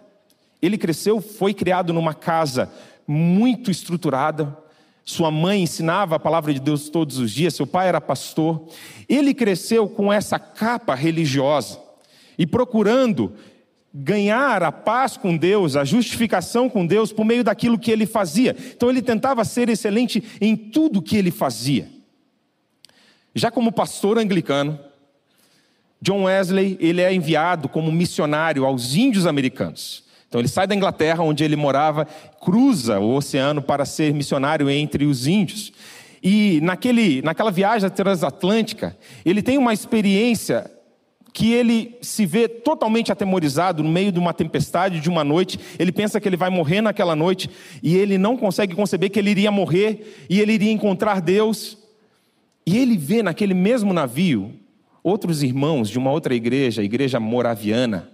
Ele 0.60 0.76
cresceu, 0.76 1.20
foi 1.20 1.54
criado 1.54 1.92
numa 1.92 2.12
casa 2.12 2.70
muito 3.06 3.70
estruturada, 3.70 4.56
sua 5.04 5.30
mãe 5.30 5.62
ensinava 5.62 6.16
a 6.16 6.20
palavra 6.20 6.52
de 6.52 6.60
Deus 6.60 6.88
todos 6.88 7.18
os 7.18 7.30
dias, 7.30 7.54
seu 7.54 7.66
pai 7.66 7.88
era 7.88 8.00
pastor. 8.00 8.68
Ele 9.08 9.34
cresceu 9.34 9.88
com 9.88 10.12
essa 10.12 10.38
capa 10.38 10.94
religiosa 10.94 11.80
e 12.38 12.46
procurando 12.46 13.32
ganhar 13.92 14.62
a 14.62 14.70
paz 14.70 15.16
com 15.16 15.36
Deus, 15.36 15.74
a 15.74 15.84
justificação 15.84 16.68
com 16.68 16.86
Deus 16.86 17.12
por 17.12 17.24
meio 17.24 17.42
daquilo 17.42 17.78
que 17.78 17.90
ele 17.90 18.06
fazia. 18.06 18.56
Então 18.74 18.88
ele 18.88 19.02
tentava 19.02 19.44
ser 19.44 19.68
excelente 19.68 20.22
em 20.40 20.56
tudo 20.56 21.02
que 21.02 21.16
ele 21.16 21.30
fazia. 21.30 21.88
Já 23.34 23.50
como 23.50 23.72
pastor 23.72 24.18
anglicano, 24.18 24.78
John 26.00 26.24
Wesley 26.24 26.78
ele 26.80 27.00
é 27.00 27.12
enviado 27.12 27.68
como 27.68 27.92
missionário 27.92 28.64
aos 28.64 28.94
índios 28.94 29.26
americanos. 29.26 30.04
Então 30.30 30.40
ele 30.40 30.46
sai 30.46 30.64
da 30.64 30.76
Inglaterra, 30.76 31.24
onde 31.24 31.42
ele 31.42 31.56
morava, 31.56 32.06
cruza 32.40 33.00
o 33.00 33.16
oceano 33.16 33.60
para 33.60 33.84
ser 33.84 34.14
missionário 34.14 34.70
entre 34.70 35.04
os 35.04 35.26
índios. 35.26 35.72
E 36.22 36.60
naquele, 36.62 37.20
naquela 37.20 37.50
viagem 37.50 37.90
transatlântica, 37.90 38.96
ele 39.24 39.42
tem 39.42 39.58
uma 39.58 39.72
experiência 39.72 40.70
que 41.32 41.52
ele 41.52 41.98
se 42.00 42.24
vê 42.24 42.46
totalmente 42.48 43.10
atemorizado 43.10 43.82
no 43.82 43.90
meio 43.90 44.12
de 44.12 44.20
uma 44.20 44.32
tempestade 44.32 45.00
de 45.00 45.08
uma 45.08 45.24
noite. 45.24 45.58
Ele 45.80 45.90
pensa 45.90 46.20
que 46.20 46.28
ele 46.28 46.36
vai 46.36 46.48
morrer 46.48 46.80
naquela 46.80 47.16
noite 47.16 47.50
e 47.82 47.96
ele 47.96 48.16
não 48.16 48.36
consegue 48.36 48.72
conceber 48.72 49.10
que 49.10 49.18
ele 49.18 49.30
iria 49.30 49.50
morrer 49.50 50.26
e 50.30 50.40
ele 50.40 50.52
iria 50.52 50.70
encontrar 50.70 51.20
Deus. 51.20 51.76
E 52.64 52.78
ele 52.78 52.96
vê 52.96 53.20
naquele 53.20 53.54
mesmo 53.54 53.92
navio 53.92 54.54
outros 55.02 55.42
irmãos 55.42 55.90
de 55.90 55.98
uma 55.98 56.12
outra 56.12 56.36
igreja, 56.36 56.82
a 56.82 56.84
igreja 56.84 57.18
moraviana. 57.18 58.08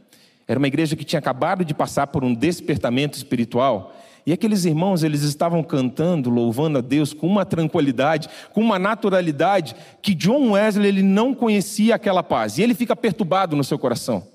Era 0.49 0.59
uma 0.59 0.69
igreja 0.69 0.95
que 0.95 1.05
tinha 1.05 1.19
acabado 1.19 1.65
de 1.65 1.75
passar 1.75 2.07
por 2.07 2.23
um 2.23 2.33
despertamento 2.33 3.17
espiritual. 3.17 3.95
E 4.25 4.33
aqueles 4.33 4.65
irmãos, 4.65 5.03
eles 5.03 5.23
estavam 5.23 5.63
cantando, 5.63 6.31
louvando 6.31 6.79
a 6.79 6.81
Deus 6.81 7.13
com 7.13 7.27
uma 7.27 7.45
tranquilidade, 7.45 8.29
com 8.53 8.61
uma 8.61 8.79
naturalidade 8.79 9.77
que 10.03 10.15
John 10.15 10.53
Wesley 10.53 10.89
ele 10.89 11.03
não 11.03 11.33
conhecia 11.33 11.95
aquela 11.95 12.23
paz. 12.23 12.59
E 12.59 12.63
ele 12.63 12.75
fica 12.75 12.97
perturbado 12.97 13.55
no 13.55 13.63
seu 13.63 13.79
coração. 13.79 14.27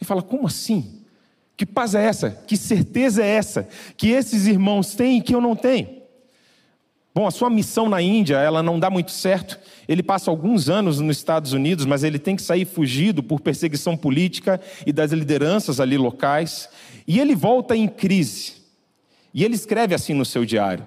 Ele 0.00 0.06
fala: 0.06 0.22
"Como 0.22 0.46
assim? 0.46 1.02
Que 1.56 1.66
paz 1.66 1.94
é 1.94 2.04
essa? 2.04 2.30
Que 2.46 2.56
certeza 2.56 3.22
é 3.22 3.28
essa 3.28 3.68
que 3.96 4.08
esses 4.08 4.46
irmãos 4.46 4.94
têm 4.94 5.18
e 5.18 5.22
que 5.22 5.34
eu 5.34 5.40
não 5.40 5.54
tenho?" 5.54 6.03
Bom, 7.14 7.28
a 7.28 7.30
sua 7.30 7.48
missão 7.48 7.88
na 7.88 8.02
Índia, 8.02 8.38
ela 8.38 8.60
não 8.60 8.76
dá 8.76 8.90
muito 8.90 9.12
certo. 9.12 9.60
Ele 9.86 10.02
passa 10.02 10.32
alguns 10.32 10.68
anos 10.68 10.98
nos 10.98 11.16
Estados 11.16 11.52
Unidos, 11.52 11.86
mas 11.86 12.02
ele 12.02 12.18
tem 12.18 12.34
que 12.34 12.42
sair 12.42 12.64
fugido 12.64 13.22
por 13.22 13.40
perseguição 13.40 13.96
política 13.96 14.60
e 14.84 14.92
das 14.92 15.12
lideranças 15.12 15.78
ali 15.78 15.96
locais. 15.96 16.68
E 17.06 17.20
ele 17.20 17.36
volta 17.36 17.76
em 17.76 17.86
crise. 17.86 18.54
E 19.32 19.44
ele 19.44 19.54
escreve 19.54 19.94
assim 19.94 20.12
no 20.12 20.24
seu 20.24 20.44
diário: 20.44 20.84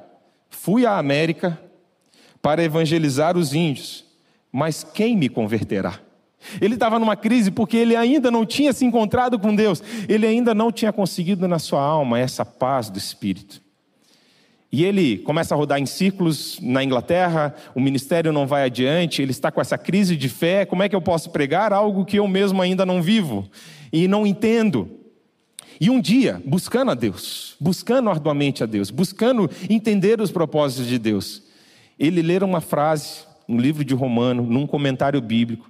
Fui 0.50 0.86
à 0.86 0.98
América 0.98 1.58
para 2.42 2.62
evangelizar 2.62 3.38
os 3.38 3.54
índios, 3.54 4.04
mas 4.52 4.84
quem 4.84 5.16
me 5.16 5.30
converterá? 5.30 5.98
Ele 6.60 6.74
estava 6.74 7.00
numa 7.00 7.16
crise 7.16 7.52
porque 7.52 7.78
ele 7.78 7.96
ainda 7.96 8.30
não 8.30 8.46
tinha 8.46 8.74
se 8.74 8.86
encontrado 8.86 9.40
com 9.40 9.56
Deus, 9.56 9.82
ele 10.10 10.28
ainda 10.28 10.54
não 10.54 10.74
tinha 10.74 10.92
conseguido 10.92 11.48
na 11.48 11.58
sua 11.58 11.82
alma 11.82 12.20
essa 12.20 12.46
paz 12.46 12.90
do 12.90 12.98
espírito. 12.98 13.62
E 14.72 14.84
ele 14.84 15.20
começa 15.20 15.56
a 15.56 15.58
rodar 15.58 15.80
em 15.80 15.86
círculos 15.86 16.60
na 16.62 16.84
Inglaterra, 16.84 17.56
o 17.74 17.80
ministério 17.80 18.34
não 18.34 18.46
vai 18.46 18.66
adiante, 18.66 19.22
ele 19.22 19.32
está 19.32 19.50
com 19.50 19.62
essa 19.62 19.78
crise 19.78 20.18
de 20.18 20.28
fé. 20.28 20.66
Como 20.66 20.84
é 20.84 20.90
que 20.90 20.96
eu 20.96 21.02
posso 21.02 21.30
pregar 21.30 21.72
algo 21.72 22.04
que 22.04 22.20
eu 22.20 22.28
mesmo 22.28 22.62
ainda 22.62 22.86
não 22.86 23.02
vivo 23.02 23.50
e 23.94 24.08
não 24.08 24.28
entendo? 24.28 24.90
E 25.80 25.90
um 25.90 26.02
dia, 26.02 26.42
buscando 26.46 26.92
a 26.92 26.96
Deus, 26.96 27.56
buscando 27.60 28.10
arduamente 28.10 28.64
a 28.64 28.66
Deus, 28.66 28.90
buscando 28.90 29.50
entender 29.70 30.20
os 30.20 30.32
propósitos 30.32 30.88
de 30.88 30.98
Deus, 30.98 31.44
ele 31.98 32.22
lê 32.22 32.38
uma 32.40 32.62
frase 32.62 33.26
no 33.48 33.58
livro 33.58 33.86
de 33.86 33.94
Romano, 33.94 34.44
num 34.44 34.68
comentário 34.68 35.22
bíblico: 35.22 35.70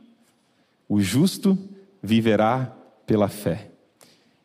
O 0.89 1.01
justo 1.01 1.57
viverá 2.01 2.73
pela 3.05 3.27
fé. 3.27 3.69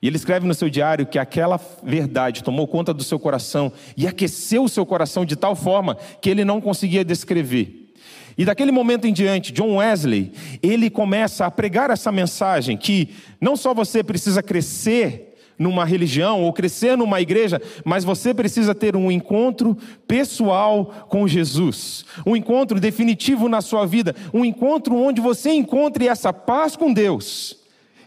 E 0.02 0.08
ele 0.08 0.16
escreve 0.16 0.44
no 0.44 0.52
seu 0.52 0.68
diário 0.68 1.06
que 1.06 1.16
aquela 1.16 1.60
verdade 1.80 2.42
tomou 2.42 2.66
conta 2.66 2.92
do 2.92 3.04
seu 3.04 3.20
coração 3.20 3.72
e 3.96 4.04
aqueceu 4.04 4.64
o 4.64 4.68
seu 4.68 4.84
coração 4.84 5.24
de 5.24 5.36
tal 5.36 5.54
forma 5.54 5.96
que 6.20 6.28
ele 6.28 6.44
não 6.44 6.60
conseguia 6.60 7.04
descrever. 7.04 7.92
E 8.36 8.44
daquele 8.44 8.72
momento 8.72 9.06
em 9.06 9.12
diante, 9.12 9.52
John 9.52 9.76
Wesley, 9.76 10.32
ele 10.60 10.90
começa 10.90 11.46
a 11.46 11.50
pregar 11.52 11.88
essa 11.90 12.10
mensagem 12.10 12.76
que 12.76 13.10
não 13.40 13.56
só 13.56 13.72
você 13.72 14.02
precisa 14.02 14.42
crescer 14.42 15.36
numa 15.56 15.84
religião 15.84 16.42
ou 16.42 16.52
crescer 16.52 16.96
numa 16.96 17.20
igreja, 17.20 17.62
mas 17.84 18.02
você 18.02 18.34
precisa 18.34 18.74
ter 18.74 18.96
um 18.96 19.12
encontro 19.12 19.76
pessoal 20.08 21.06
com 21.08 21.28
Jesus, 21.28 22.04
um 22.26 22.34
encontro 22.34 22.80
definitivo 22.80 23.48
na 23.48 23.60
sua 23.60 23.86
vida, 23.86 24.16
um 24.34 24.44
encontro 24.44 24.96
onde 24.96 25.20
você 25.20 25.52
encontre 25.52 26.08
essa 26.08 26.32
paz 26.32 26.74
com 26.74 26.92
Deus 26.92 27.61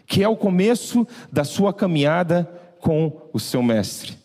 que 0.06 0.22
é 0.22 0.28
o 0.28 0.36
começo 0.36 1.06
da 1.32 1.44
sua 1.44 1.72
caminhada 1.72 2.48
com 2.80 3.28
o 3.32 3.40
seu 3.40 3.62
mestre. 3.62 4.16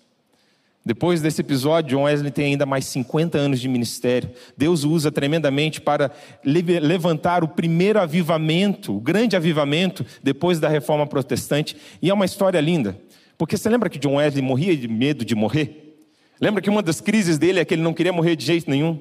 Depois 0.84 1.22
desse 1.22 1.42
episódio, 1.42 1.92
John 1.96 2.04
Wesley 2.04 2.32
tem 2.32 2.46
ainda 2.46 2.66
mais 2.66 2.86
50 2.86 3.38
anos 3.38 3.60
de 3.60 3.68
ministério. 3.68 4.32
Deus 4.58 4.84
o 4.84 4.90
usa 4.90 5.12
tremendamente 5.12 5.80
para 5.80 6.12
levantar 6.44 7.44
o 7.44 7.48
primeiro 7.48 8.00
avivamento, 8.00 8.98
o 8.98 9.00
grande 9.00 9.36
avivamento, 9.36 10.04
depois 10.24 10.60
da 10.60 10.68
reforma 10.68 11.06
protestante. 11.06 11.78
E 12.02 12.10
é 12.10 12.14
uma 12.14 12.26
história 12.26 12.60
linda, 12.60 12.98
porque 13.38 13.58
você 13.58 13.70
lembra 13.70 13.90
que 13.92 14.00
John 14.00 14.16
Wesley 14.16 14.42
morria 14.42 14.76
de 14.76 14.88
medo 14.88 15.24
de 15.24 15.36
morrer? 15.36 15.96
Lembra 16.40 16.64
que 16.64 16.70
uma 16.70 16.82
das 16.82 17.00
crises 17.00 17.38
dele 17.38 17.60
é 17.60 17.66
que 17.66 17.76
ele 17.76 17.84
não 17.84 17.94
queria 17.94 18.12
morrer 18.12 18.36
de 18.36 18.44
jeito 18.44 18.68
nenhum? 18.68 19.00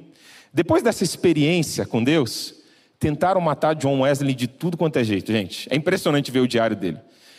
Depois 0.52 0.82
dessa 0.82 1.02
experiência 1.02 1.86
com 1.86 2.04
Deus, 2.04 2.59
Tentaram 3.00 3.40
matar 3.40 3.74
John 3.74 4.00
Wesley 4.00 4.34
de 4.34 4.46
tudo 4.46 4.76
quanto 4.76 4.98
é 4.98 5.02
jeito, 5.02 5.32
gente. 5.32 5.66
É 5.72 5.74
impressionante 5.74 6.30
ver 6.30 6.40
o 6.40 6.46
diário 6.46 6.76
dele. 6.76 6.98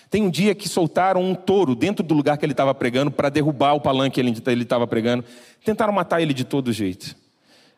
Tem 0.09 0.23
um 0.23 0.29
dia 0.29 0.55
que 0.55 0.67
soltaram 0.67 1.23
um 1.23 1.35
touro 1.35 1.75
dentro 1.75 2.03
do 2.03 2.15
lugar 2.15 2.35
que 2.37 2.43
ele 2.43 2.51
estava 2.51 2.73
pregando 2.73 3.11
para 3.11 3.29
derrubar 3.29 3.75
o 3.75 3.79
palanque 3.79 4.15
que 4.15 4.49
ele 4.49 4.63
estava 4.63 4.87
pregando. 4.87 5.23
Tentaram 5.63 5.93
matar 5.93 6.19
ele 6.19 6.33
de 6.33 6.43
todo 6.43 6.73
jeito. 6.73 7.15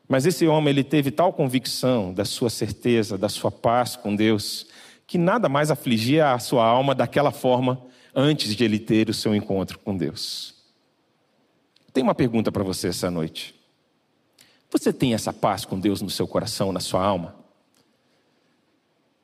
Mas 0.08 0.26
esse 0.26 0.48
homem, 0.48 0.70
ele 0.70 0.84
teve 0.84 1.12
tal 1.12 1.34
convicção 1.34 2.14
da 2.14 2.24
sua 2.24 2.50
certeza, 2.50 3.18
da 3.18 3.28
sua 3.28 3.52
paz 3.52 3.98
com 3.98 4.16
Deus, 4.16 4.66
que 5.06 5.18
nada 5.18 5.50
mais 5.50 5.70
afligia 5.70 6.32
a 6.32 6.40
sua 6.40 6.66
alma 6.66 6.96
daquela 6.96 7.32
forma 7.32 7.80
antes 8.16 8.56
de 8.56 8.64
ele 8.64 8.80
ter 8.80 9.10
o 9.10 9.14
seu 9.14 9.36
encontro 9.36 9.78
com 9.78 9.96
Deus. 9.96 10.56
Tenho 11.92 12.08
uma 12.08 12.16
pergunta 12.16 12.50
para 12.50 12.64
você 12.64 12.88
essa 12.88 13.12
noite. 13.12 13.54
Você 14.72 14.94
tem 14.94 15.14
essa 15.14 15.34
paz 15.34 15.66
com 15.66 15.78
Deus 15.78 16.02
no 16.02 16.10
seu 16.10 16.28
coração, 16.28 16.72
na 16.72 16.80
sua 16.80 17.04
alma? 17.04 17.43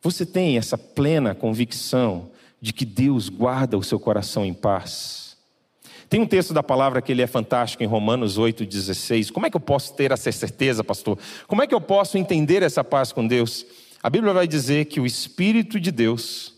Você 0.02 0.26
tem 0.26 0.58
essa 0.58 0.78
plena 0.78 1.36
convicção 1.36 2.32
de 2.62 2.72
que 2.72 2.86
Deus 2.86 3.30
guarda 3.30 3.78
o 3.78 3.84
seu 3.84 4.00
coração 4.00 4.46
em 4.46 4.54
paz? 4.54 5.38
Tem 6.10 6.20
um 6.20 6.26
texto 6.26 6.54
da 6.54 6.64
palavra 6.64 7.02
que 7.02 7.12
ele 7.12 7.22
é 7.22 7.28
fantástico 7.28 7.84
em 7.84 7.88
Romanos 7.88 8.40
8,16. 8.40 9.32
Como 9.32 9.46
é 9.46 9.50
que 9.50 9.56
eu 9.56 9.62
posso 9.62 9.94
ter 9.94 10.12
essa 10.12 10.32
certeza, 10.32 10.84
pastor? 10.84 11.20
Como 11.48 11.62
é 11.62 11.68
que 11.68 11.76
eu 11.76 11.82
posso 11.82 12.18
entender 12.18 12.64
essa 12.64 12.84
paz 12.84 13.12
com 13.12 13.28
Deus? 13.28 13.66
A 14.02 14.10
Bíblia 14.10 14.34
vai 14.34 14.48
dizer 14.48 14.86
que 14.86 15.00
o 15.00 15.06
Espírito 15.06 15.80
de 15.80 15.92
Deus 15.92 16.56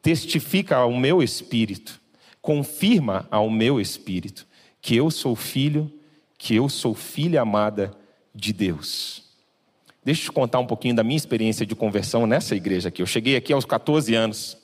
testifica 0.00 0.76
ao 0.76 0.96
meu 0.96 1.22
espírito, 1.22 2.00
confirma 2.40 3.26
ao 3.30 3.50
meu 3.50 3.80
espírito, 3.80 4.46
que 4.80 4.96
eu 4.96 5.10
sou 5.10 5.36
filho, 5.36 5.92
que 6.38 6.54
eu 6.54 6.68
sou 6.68 6.94
filha 6.94 7.42
amada 7.42 7.94
de 8.34 8.52
Deus. 8.52 9.27
Deixa 10.08 10.22
eu 10.22 10.24
te 10.24 10.32
contar 10.32 10.58
um 10.58 10.66
pouquinho 10.66 10.94
da 10.94 11.04
minha 11.04 11.18
experiência 11.18 11.66
de 11.66 11.74
conversão 11.74 12.26
nessa 12.26 12.56
igreja 12.56 12.88
aqui. 12.88 13.02
Eu 13.02 13.06
cheguei 13.06 13.36
aqui 13.36 13.52
aos 13.52 13.66
14 13.66 14.14
anos, 14.14 14.56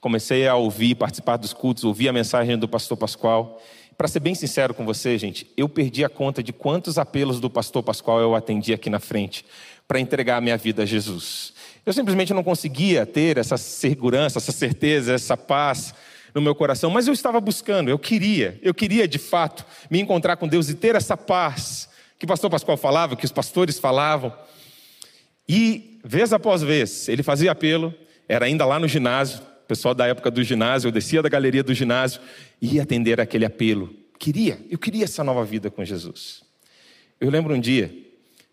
comecei 0.00 0.48
a 0.48 0.56
ouvir, 0.56 0.96
participar 0.96 1.36
dos 1.36 1.52
cultos, 1.52 1.84
ouvir 1.84 2.08
a 2.08 2.12
mensagem 2.12 2.58
do 2.58 2.66
pastor 2.66 2.96
Pascoal. 2.96 3.62
Para 3.96 4.08
ser 4.08 4.18
bem 4.18 4.34
sincero 4.34 4.74
com 4.74 4.84
você, 4.84 5.16
gente, 5.16 5.48
eu 5.56 5.68
perdi 5.68 6.04
a 6.04 6.08
conta 6.08 6.42
de 6.42 6.52
quantos 6.52 6.98
apelos 6.98 7.38
do 7.38 7.48
pastor 7.48 7.84
Pascoal 7.84 8.18
eu 8.18 8.34
atendi 8.34 8.74
aqui 8.74 8.90
na 8.90 8.98
frente 8.98 9.44
para 9.86 10.00
entregar 10.00 10.38
a 10.38 10.40
minha 10.40 10.56
vida 10.56 10.82
a 10.82 10.86
Jesus. 10.86 11.52
Eu 11.86 11.92
simplesmente 11.92 12.34
não 12.34 12.42
conseguia 12.42 13.06
ter 13.06 13.38
essa 13.38 13.56
segurança, 13.56 14.40
essa 14.40 14.50
certeza, 14.50 15.12
essa 15.12 15.36
paz 15.36 15.94
no 16.34 16.40
meu 16.42 16.56
coração, 16.56 16.90
mas 16.90 17.06
eu 17.06 17.14
estava 17.14 17.40
buscando, 17.40 17.90
eu 17.90 17.98
queria, 17.98 18.58
eu 18.60 18.74
queria 18.74 19.06
de 19.06 19.18
fato 19.18 19.64
me 19.88 20.00
encontrar 20.00 20.34
com 20.34 20.48
Deus 20.48 20.68
e 20.68 20.74
ter 20.74 20.96
essa 20.96 21.16
paz 21.16 21.88
que 22.18 22.24
o 22.24 22.28
pastor 22.28 22.50
Pascoal 22.50 22.76
falava, 22.76 23.14
que 23.14 23.24
os 23.24 23.30
pastores 23.30 23.78
falavam. 23.78 24.34
E, 25.52 25.98
vez 26.04 26.32
após 26.32 26.62
vez, 26.62 27.08
ele 27.08 27.24
fazia 27.24 27.50
apelo, 27.50 27.92
era 28.28 28.44
ainda 28.46 28.64
lá 28.64 28.78
no 28.78 28.86
ginásio, 28.86 29.40
o 29.40 29.66
pessoal 29.66 29.92
da 29.92 30.06
época 30.06 30.30
do 30.30 30.44
ginásio, 30.44 30.86
eu 30.86 30.92
descia 30.92 31.20
da 31.20 31.28
galeria 31.28 31.64
do 31.64 31.74
ginásio 31.74 32.20
e 32.62 32.76
ia 32.76 32.84
atender 32.84 33.20
aquele 33.20 33.44
apelo. 33.44 33.92
Queria, 34.16 34.60
eu 34.70 34.78
queria 34.78 35.02
essa 35.02 35.24
nova 35.24 35.44
vida 35.44 35.68
com 35.68 35.84
Jesus. 35.84 36.44
Eu 37.20 37.30
lembro 37.30 37.52
um 37.52 37.58
dia 37.58 37.92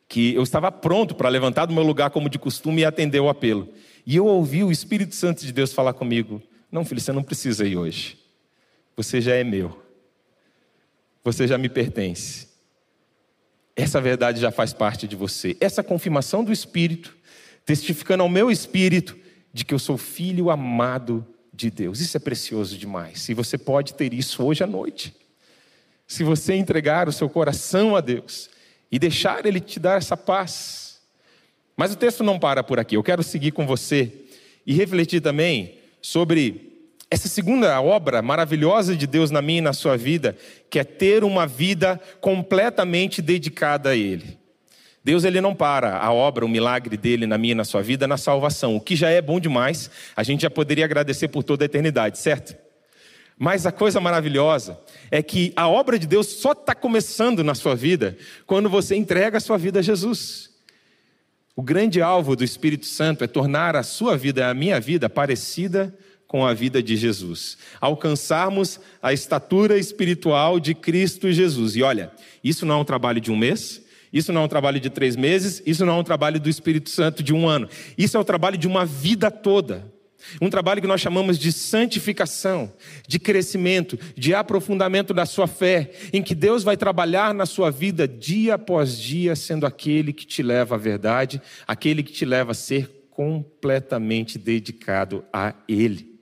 que 0.09 0.33
eu 0.33 0.41
estava 0.41 0.71
pronto 0.71 1.13
para 1.13 1.29
levantar 1.29 1.67
do 1.67 1.73
meu 1.73 1.83
lugar 1.83 2.09
como 2.09 2.27
de 2.31 2.39
costume 2.39 2.81
e 2.81 2.85
atender 2.85 3.19
o 3.19 3.29
apelo. 3.29 3.69
E 4.03 4.15
eu 4.15 4.25
ouvi 4.25 4.63
o 4.63 4.71
Espírito 4.71 5.13
Santo 5.13 5.45
de 5.45 5.53
Deus 5.53 5.71
falar 5.71 5.93
comigo: 5.93 6.41
Não, 6.71 6.83
filho, 6.83 6.99
você 6.99 7.11
não 7.11 7.21
precisa 7.21 7.63
ir 7.63 7.77
hoje. 7.77 8.17
Você 8.95 9.21
já 9.21 9.35
é 9.35 9.43
meu. 9.43 9.79
Você 11.23 11.45
já 11.45 11.59
me 11.59 11.69
pertence. 11.69 12.46
Essa 13.77 14.01
verdade 14.01 14.41
já 14.41 14.49
faz 14.49 14.73
parte 14.73 15.07
de 15.07 15.15
você. 15.15 15.55
Essa 15.61 15.83
confirmação 15.83 16.43
do 16.43 16.51
Espírito, 16.51 17.15
testificando 17.63 18.23
ao 18.23 18.29
meu 18.29 18.49
espírito 18.49 19.15
de 19.53 19.63
que 19.63 19.71
eu 19.71 19.77
sou 19.77 19.99
filho 19.99 20.49
amado 20.49 21.23
de 21.53 21.69
Deus. 21.69 21.99
Isso 21.99 22.17
é 22.17 22.19
precioso 22.19 22.75
demais. 22.75 23.29
E 23.29 23.35
você 23.35 23.55
pode 23.55 23.93
ter 23.93 24.15
isso 24.15 24.43
hoje 24.43 24.63
à 24.63 24.67
noite. 24.67 25.15
Se 26.07 26.23
você 26.23 26.55
entregar 26.55 27.07
o 27.07 27.11
seu 27.11 27.29
coração 27.29 27.95
a 27.95 28.01
Deus 28.01 28.49
e 28.91 28.97
deixar 28.97 29.45
Ele 29.45 29.59
te 29.59 29.79
dar 29.79 29.99
essa 29.99 30.17
paz. 30.17 30.99
Mas 31.75 31.93
o 31.93 31.95
texto 31.95 32.23
não 32.23 32.39
para 32.39 32.63
por 32.63 32.79
aqui. 32.79 32.97
Eu 32.97 33.03
quero 33.03 33.21
seguir 33.21 33.51
com 33.51 33.67
você 33.67 34.11
e 34.65 34.73
refletir 34.73 35.21
também 35.21 35.77
sobre 36.01 36.66
essa 37.09 37.27
segunda 37.27 37.79
obra 37.81 38.21
maravilhosa 38.21 38.95
de 38.95 39.07
Deus 39.07 39.31
na 39.31 39.41
minha 39.41 39.59
e 39.59 39.61
na 39.61 39.73
sua 39.73 39.95
vida, 39.95 40.35
que 40.69 40.77
é 40.77 40.83
ter 40.83 41.23
uma 41.23 41.47
vida 41.47 41.99
completamente 42.19 43.21
dedicada 43.21 43.91
a 43.91 43.95
Ele. 43.95 44.37
Deus 45.07 45.23
ele 45.23 45.39
não 45.39 45.55
para 45.55 45.99
a 45.99 46.11
obra, 46.11 46.45
o 46.45 46.49
milagre 46.49 46.97
dele 46.97 47.25
na 47.25 47.37
minha 47.37 47.53
e 47.53 47.55
na 47.55 47.63
sua 47.63 47.81
vida 47.81 48.05
na 48.05 48.17
salvação, 48.17 48.75
o 48.75 48.81
que 48.81 48.93
já 48.93 49.09
é 49.09 49.21
bom 49.21 49.39
demais, 49.39 49.89
a 50.13 50.21
gente 50.21 50.41
já 50.41 50.49
poderia 50.49 50.83
agradecer 50.83 51.29
por 51.29 51.43
toda 51.43 51.63
a 51.63 51.65
eternidade, 51.65 52.17
certo? 52.17 52.53
Mas 53.39 53.65
a 53.65 53.71
coisa 53.71 54.01
maravilhosa 54.01 54.77
é 55.09 55.23
que 55.23 55.53
a 55.55 55.69
obra 55.69 55.97
de 55.97 56.07
Deus 56.07 56.27
só 56.27 56.51
está 56.51 56.75
começando 56.75 57.41
na 57.41 57.55
sua 57.55 57.73
vida 57.73 58.17
quando 58.45 58.69
você 58.69 58.97
entrega 58.97 59.37
a 59.37 59.39
sua 59.39 59.57
vida 59.57 59.79
a 59.79 59.81
Jesus. 59.81 60.49
O 61.55 61.61
grande 61.61 62.01
alvo 62.01 62.35
do 62.35 62.43
Espírito 62.43 62.85
Santo 62.85 63.23
é 63.23 63.27
tornar 63.27 63.77
a 63.77 63.83
sua 63.83 64.17
vida, 64.17 64.49
a 64.49 64.53
minha 64.53 64.77
vida, 64.77 65.09
parecida 65.09 65.97
com 66.27 66.45
a 66.45 66.53
vida 66.53 66.83
de 66.83 66.95
Jesus. 66.95 67.57
Alcançarmos 67.79 68.79
a 69.01 69.13
estatura 69.13 69.77
espiritual 69.77 70.59
de 70.59 70.75
Cristo 70.75 71.31
Jesus. 71.31 71.75
E 71.75 71.83
olha, 71.83 72.11
isso 72.43 72.65
não 72.65 72.75
é 72.75 72.77
um 72.79 72.85
trabalho 72.85 73.21
de 73.21 73.31
um 73.31 73.37
mês, 73.37 73.81
isso 74.11 74.33
não 74.33 74.41
é 74.41 74.43
um 74.45 74.49
trabalho 74.49 74.79
de 74.79 74.89
três 74.89 75.15
meses, 75.15 75.61
isso 75.65 75.85
não 75.85 75.97
é 75.97 75.99
um 75.99 76.03
trabalho 76.03 76.39
do 76.39 76.49
Espírito 76.49 76.89
Santo 76.89 77.23
de 77.23 77.33
um 77.33 77.47
ano. 77.47 77.69
Isso 77.97 78.17
é 78.17 78.19
o 78.19 78.25
trabalho 78.25 78.57
de 78.57 78.67
uma 78.67 78.85
vida 78.85 79.31
toda. 79.31 79.91
Um 80.41 80.49
trabalho 80.49 80.81
que 80.81 80.87
nós 80.87 80.99
chamamos 80.99 81.37
de 81.37 81.51
santificação, 81.51 82.73
de 83.07 83.19
crescimento, 83.19 83.97
de 84.15 84.33
aprofundamento 84.33 85.13
da 85.13 85.25
sua 85.25 85.47
fé, 85.47 85.91
em 86.11 86.21
que 86.21 86.35
Deus 86.35 86.63
vai 86.63 86.75
trabalhar 86.75 87.33
na 87.33 87.45
sua 87.45 87.71
vida 87.71 88.07
dia 88.07 88.55
após 88.55 88.99
dia, 88.99 89.35
sendo 89.35 89.65
aquele 89.65 90.11
que 90.11 90.25
te 90.25 90.43
leva 90.43 90.75
à 90.75 90.77
verdade, 90.77 91.41
aquele 91.65 92.03
que 92.03 92.11
te 92.11 92.25
leva 92.25 92.51
a 92.51 92.55
ser 92.55 93.07
completamente 93.11 94.37
dedicado 94.37 95.23
a 95.31 95.53
Ele. 95.67 96.16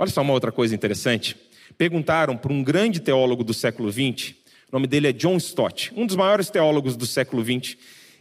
Olha 0.00 0.10
só 0.10 0.22
uma 0.22 0.32
outra 0.32 0.50
coisa 0.50 0.74
interessante. 0.74 1.36
Perguntaram 1.76 2.34
para 2.34 2.50
um 2.50 2.64
grande 2.64 3.00
teólogo 3.00 3.44
do 3.44 3.52
século 3.52 3.92
XX, 3.92 4.30
o 4.30 4.72
nome 4.72 4.86
dele 4.86 5.08
é 5.08 5.12
John 5.12 5.36
Stott, 5.36 5.92
um 5.94 6.06
dos 6.06 6.16
maiores 6.16 6.48
teólogos 6.48 6.96
do 6.96 7.04
século 7.04 7.44
XX. 7.44 7.76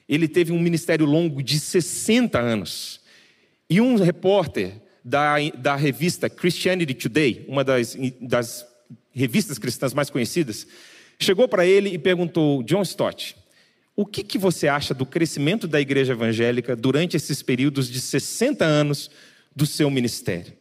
Ele 0.08 0.28
teve 0.28 0.52
um 0.52 0.60
ministério 0.60 1.06
longo 1.06 1.42
de 1.42 1.58
60 1.58 2.38
anos. 2.38 3.00
E 3.70 3.80
um 3.80 3.96
repórter 3.96 4.74
da, 5.06 5.36
da 5.58 5.78
revista 5.78 6.30
Christianity 6.30 6.94
Today, 6.94 7.46
uma 7.48 7.64
das, 7.64 7.96
das 8.20 8.68
revistas 9.14 9.58
cristãs 9.58 9.94
mais 9.94 10.10
conhecidas, 10.10 10.68
chegou 11.18 11.48
para 11.48 11.66
ele 11.66 11.94
e 11.94 11.98
perguntou: 11.98 12.62
John 12.62 12.82
Stott, 12.82 13.38
o 13.96 14.06
que, 14.06 14.22
que 14.22 14.38
você 14.38 14.68
acha 14.68 14.94
do 14.94 15.06
crescimento 15.06 15.66
da 15.66 15.80
igreja 15.80 16.12
evangélica 16.12 16.76
durante 16.76 17.16
esses 17.16 17.42
períodos 17.42 17.90
de 17.90 18.02
60 18.02 18.66
anos 18.66 19.10
do 19.56 19.66
seu 19.66 19.90
ministério? 19.90 20.59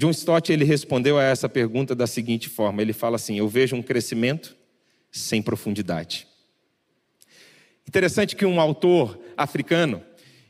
John 0.00 0.12
Stott 0.12 0.50
ele 0.50 0.64
respondeu 0.64 1.18
a 1.18 1.24
essa 1.24 1.46
pergunta 1.46 1.94
da 1.94 2.06
seguinte 2.06 2.48
forma: 2.48 2.80
ele 2.80 2.94
fala 2.94 3.16
assim: 3.16 3.36
Eu 3.36 3.46
vejo 3.46 3.76
um 3.76 3.82
crescimento 3.82 4.56
sem 5.12 5.42
profundidade. 5.42 6.26
Interessante 7.86 8.34
que 8.34 8.46
um 8.46 8.58
autor 8.58 9.20
africano 9.36 10.02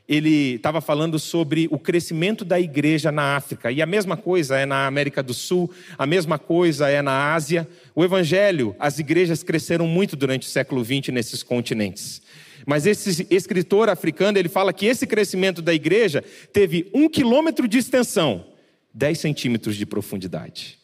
ele 0.07 0.55
estava 0.55 0.79
falando 0.79 1.19
sobre 1.19 1.67
o 1.69 1.77
crescimento 1.77 2.45
da 2.45 2.61
igreja 2.61 3.11
na 3.11 3.35
África. 3.35 3.69
E 3.69 3.81
a 3.81 3.85
mesma 3.85 4.15
coisa 4.15 4.57
é 4.57 4.65
na 4.65 4.87
América 4.87 5.21
do 5.21 5.33
Sul, 5.33 5.69
a 5.97 6.05
mesma 6.05 6.39
coisa 6.39 6.87
é 6.87 7.01
na 7.01 7.33
Ásia. 7.33 7.67
O 7.93 8.05
evangelho, 8.05 8.73
as 8.79 8.99
igrejas 8.99 9.43
cresceram 9.43 9.85
muito 9.85 10.15
durante 10.15 10.47
o 10.47 10.49
século 10.49 10.81
XX 10.81 11.09
nesses 11.09 11.43
continentes. 11.43 12.21
Mas 12.65 12.85
esse 12.85 13.27
escritor 13.29 13.89
africano, 13.89 14.37
ele 14.37 14.47
fala 14.47 14.71
que 14.71 14.85
esse 14.85 15.05
crescimento 15.05 15.61
da 15.61 15.73
igreja 15.73 16.23
teve 16.53 16.89
um 16.93 17.09
quilômetro 17.09 17.67
de 17.67 17.79
extensão, 17.79 18.45
10 18.93 19.19
centímetros 19.19 19.75
de 19.75 19.85
profundidade. 19.85 20.79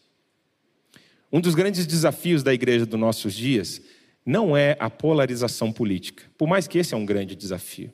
Um 1.32 1.42
dos 1.42 1.56
grandes 1.56 1.86
desafios 1.86 2.42
da 2.42 2.54
igreja 2.54 2.86
dos 2.86 3.00
nossos 3.00 3.34
dias 3.34 3.82
não 4.26 4.56
é 4.56 4.76
a 4.80 4.90
polarização 4.90 5.72
política, 5.72 6.24
por 6.38 6.48
mais 6.48 6.68
que 6.68 6.78
esse 6.78 6.94
é 6.94 6.98
um 6.98 7.06
grande 7.06 7.36
desafio. 7.36 7.92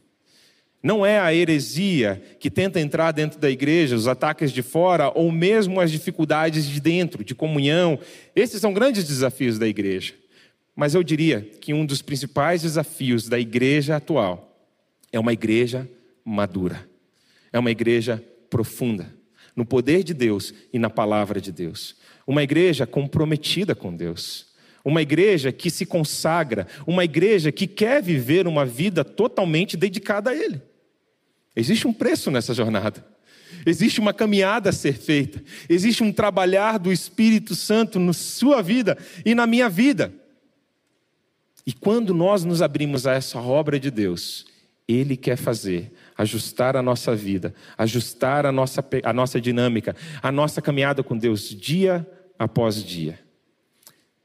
Não 0.81 1.05
é 1.05 1.17
a 1.17 1.33
heresia 1.33 2.21
que 2.39 2.51
tenta 2.51 2.79
entrar 2.79 3.11
dentro 3.11 3.39
da 3.39 3.49
igreja, 3.49 3.95
os 3.95 4.07
ataques 4.07 4.51
de 4.51 4.61
fora, 4.61 5.11
ou 5.15 5.31
mesmo 5.31 5.79
as 5.79 5.89
dificuldades 5.89 6.67
de 6.67 6.81
dentro, 6.81 7.23
de 7.23 7.33
comunhão. 7.33 7.97
Esses 8.35 8.59
são 8.59 8.73
grandes 8.73 9.07
desafios 9.07 9.57
da 9.57 9.65
igreja. 9.65 10.13
Mas 10.75 10.93
eu 10.93 11.01
diria 11.01 11.41
que 11.61 11.73
um 11.73 11.85
dos 11.85 12.01
principais 12.01 12.63
desafios 12.63 13.29
da 13.29 13.39
igreja 13.39 13.95
atual 13.95 14.59
é 15.11 15.19
uma 15.19 15.31
igreja 15.31 15.88
madura, 16.25 16.85
é 17.53 17.59
uma 17.59 17.71
igreja 17.71 18.21
profunda 18.49 19.22
no 19.55 19.65
poder 19.65 20.03
de 20.03 20.13
Deus 20.13 20.53
e 20.71 20.79
na 20.79 20.89
palavra 20.89 21.39
de 21.39 21.51
Deus. 21.51 21.95
Uma 22.25 22.43
igreja 22.43 22.87
comprometida 22.87 23.75
com 23.75 23.95
Deus. 23.95 24.53
Uma 24.83 25.01
igreja 25.01 25.51
que 25.51 25.69
se 25.69 25.85
consagra, 25.85 26.67
uma 26.85 27.05
igreja 27.05 27.51
que 27.51 27.67
quer 27.67 28.01
viver 28.01 28.47
uma 28.47 28.65
vida 28.65 29.03
totalmente 29.05 29.77
dedicada 29.77 30.31
a 30.31 30.35
Ele. 30.35 30.61
Existe 31.55 31.87
um 31.87 31.93
preço 31.93 32.29
nessa 32.29 32.53
jornada. 32.53 33.05
Existe 33.65 33.99
uma 33.99 34.13
caminhada 34.13 34.69
a 34.69 34.73
ser 34.73 34.93
feita. 34.93 35.41
Existe 35.69 36.03
um 36.03 36.11
trabalhar 36.11 36.77
do 36.77 36.91
Espírito 36.91 37.55
Santo 37.55 37.99
na 37.99 38.11
sua 38.11 38.61
vida 38.61 38.97
e 39.25 39.33
na 39.33 39.47
minha 39.47 39.69
vida. 39.69 40.13
E 41.65 41.71
quando 41.71 42.13
nós 42.13 42.43
nos 42.43 42.61
abrimos 42.61 43.07
a 43.07 43.13
essa 43.13 43.39
obra 43.39 43.79
de 43.79 43.89
Deus, 43.89 44.45
Ele 44.87 45.15
quer 45.15 45.37
fazer 45.37 45.93
ajustar 46.17 46.76
a 46.76 46.82
nossa 46.82 47.15
vida, 47.15 47.54
ajustar 47.78 48.45
a 48.45 48.52
nossa, 48.52 48.86
a 49.04 49.13
nossa 49.13 49.39
dinâmica, 49.39 49.95
a 50.21 50.32
nossa 50.32 50.62
caminhada 50.62 51.04
com 51.04 51.17
Deus 51.17 51.49
dia 51.49 52.08
após 52.38 52.84
dia. 52.84 53.19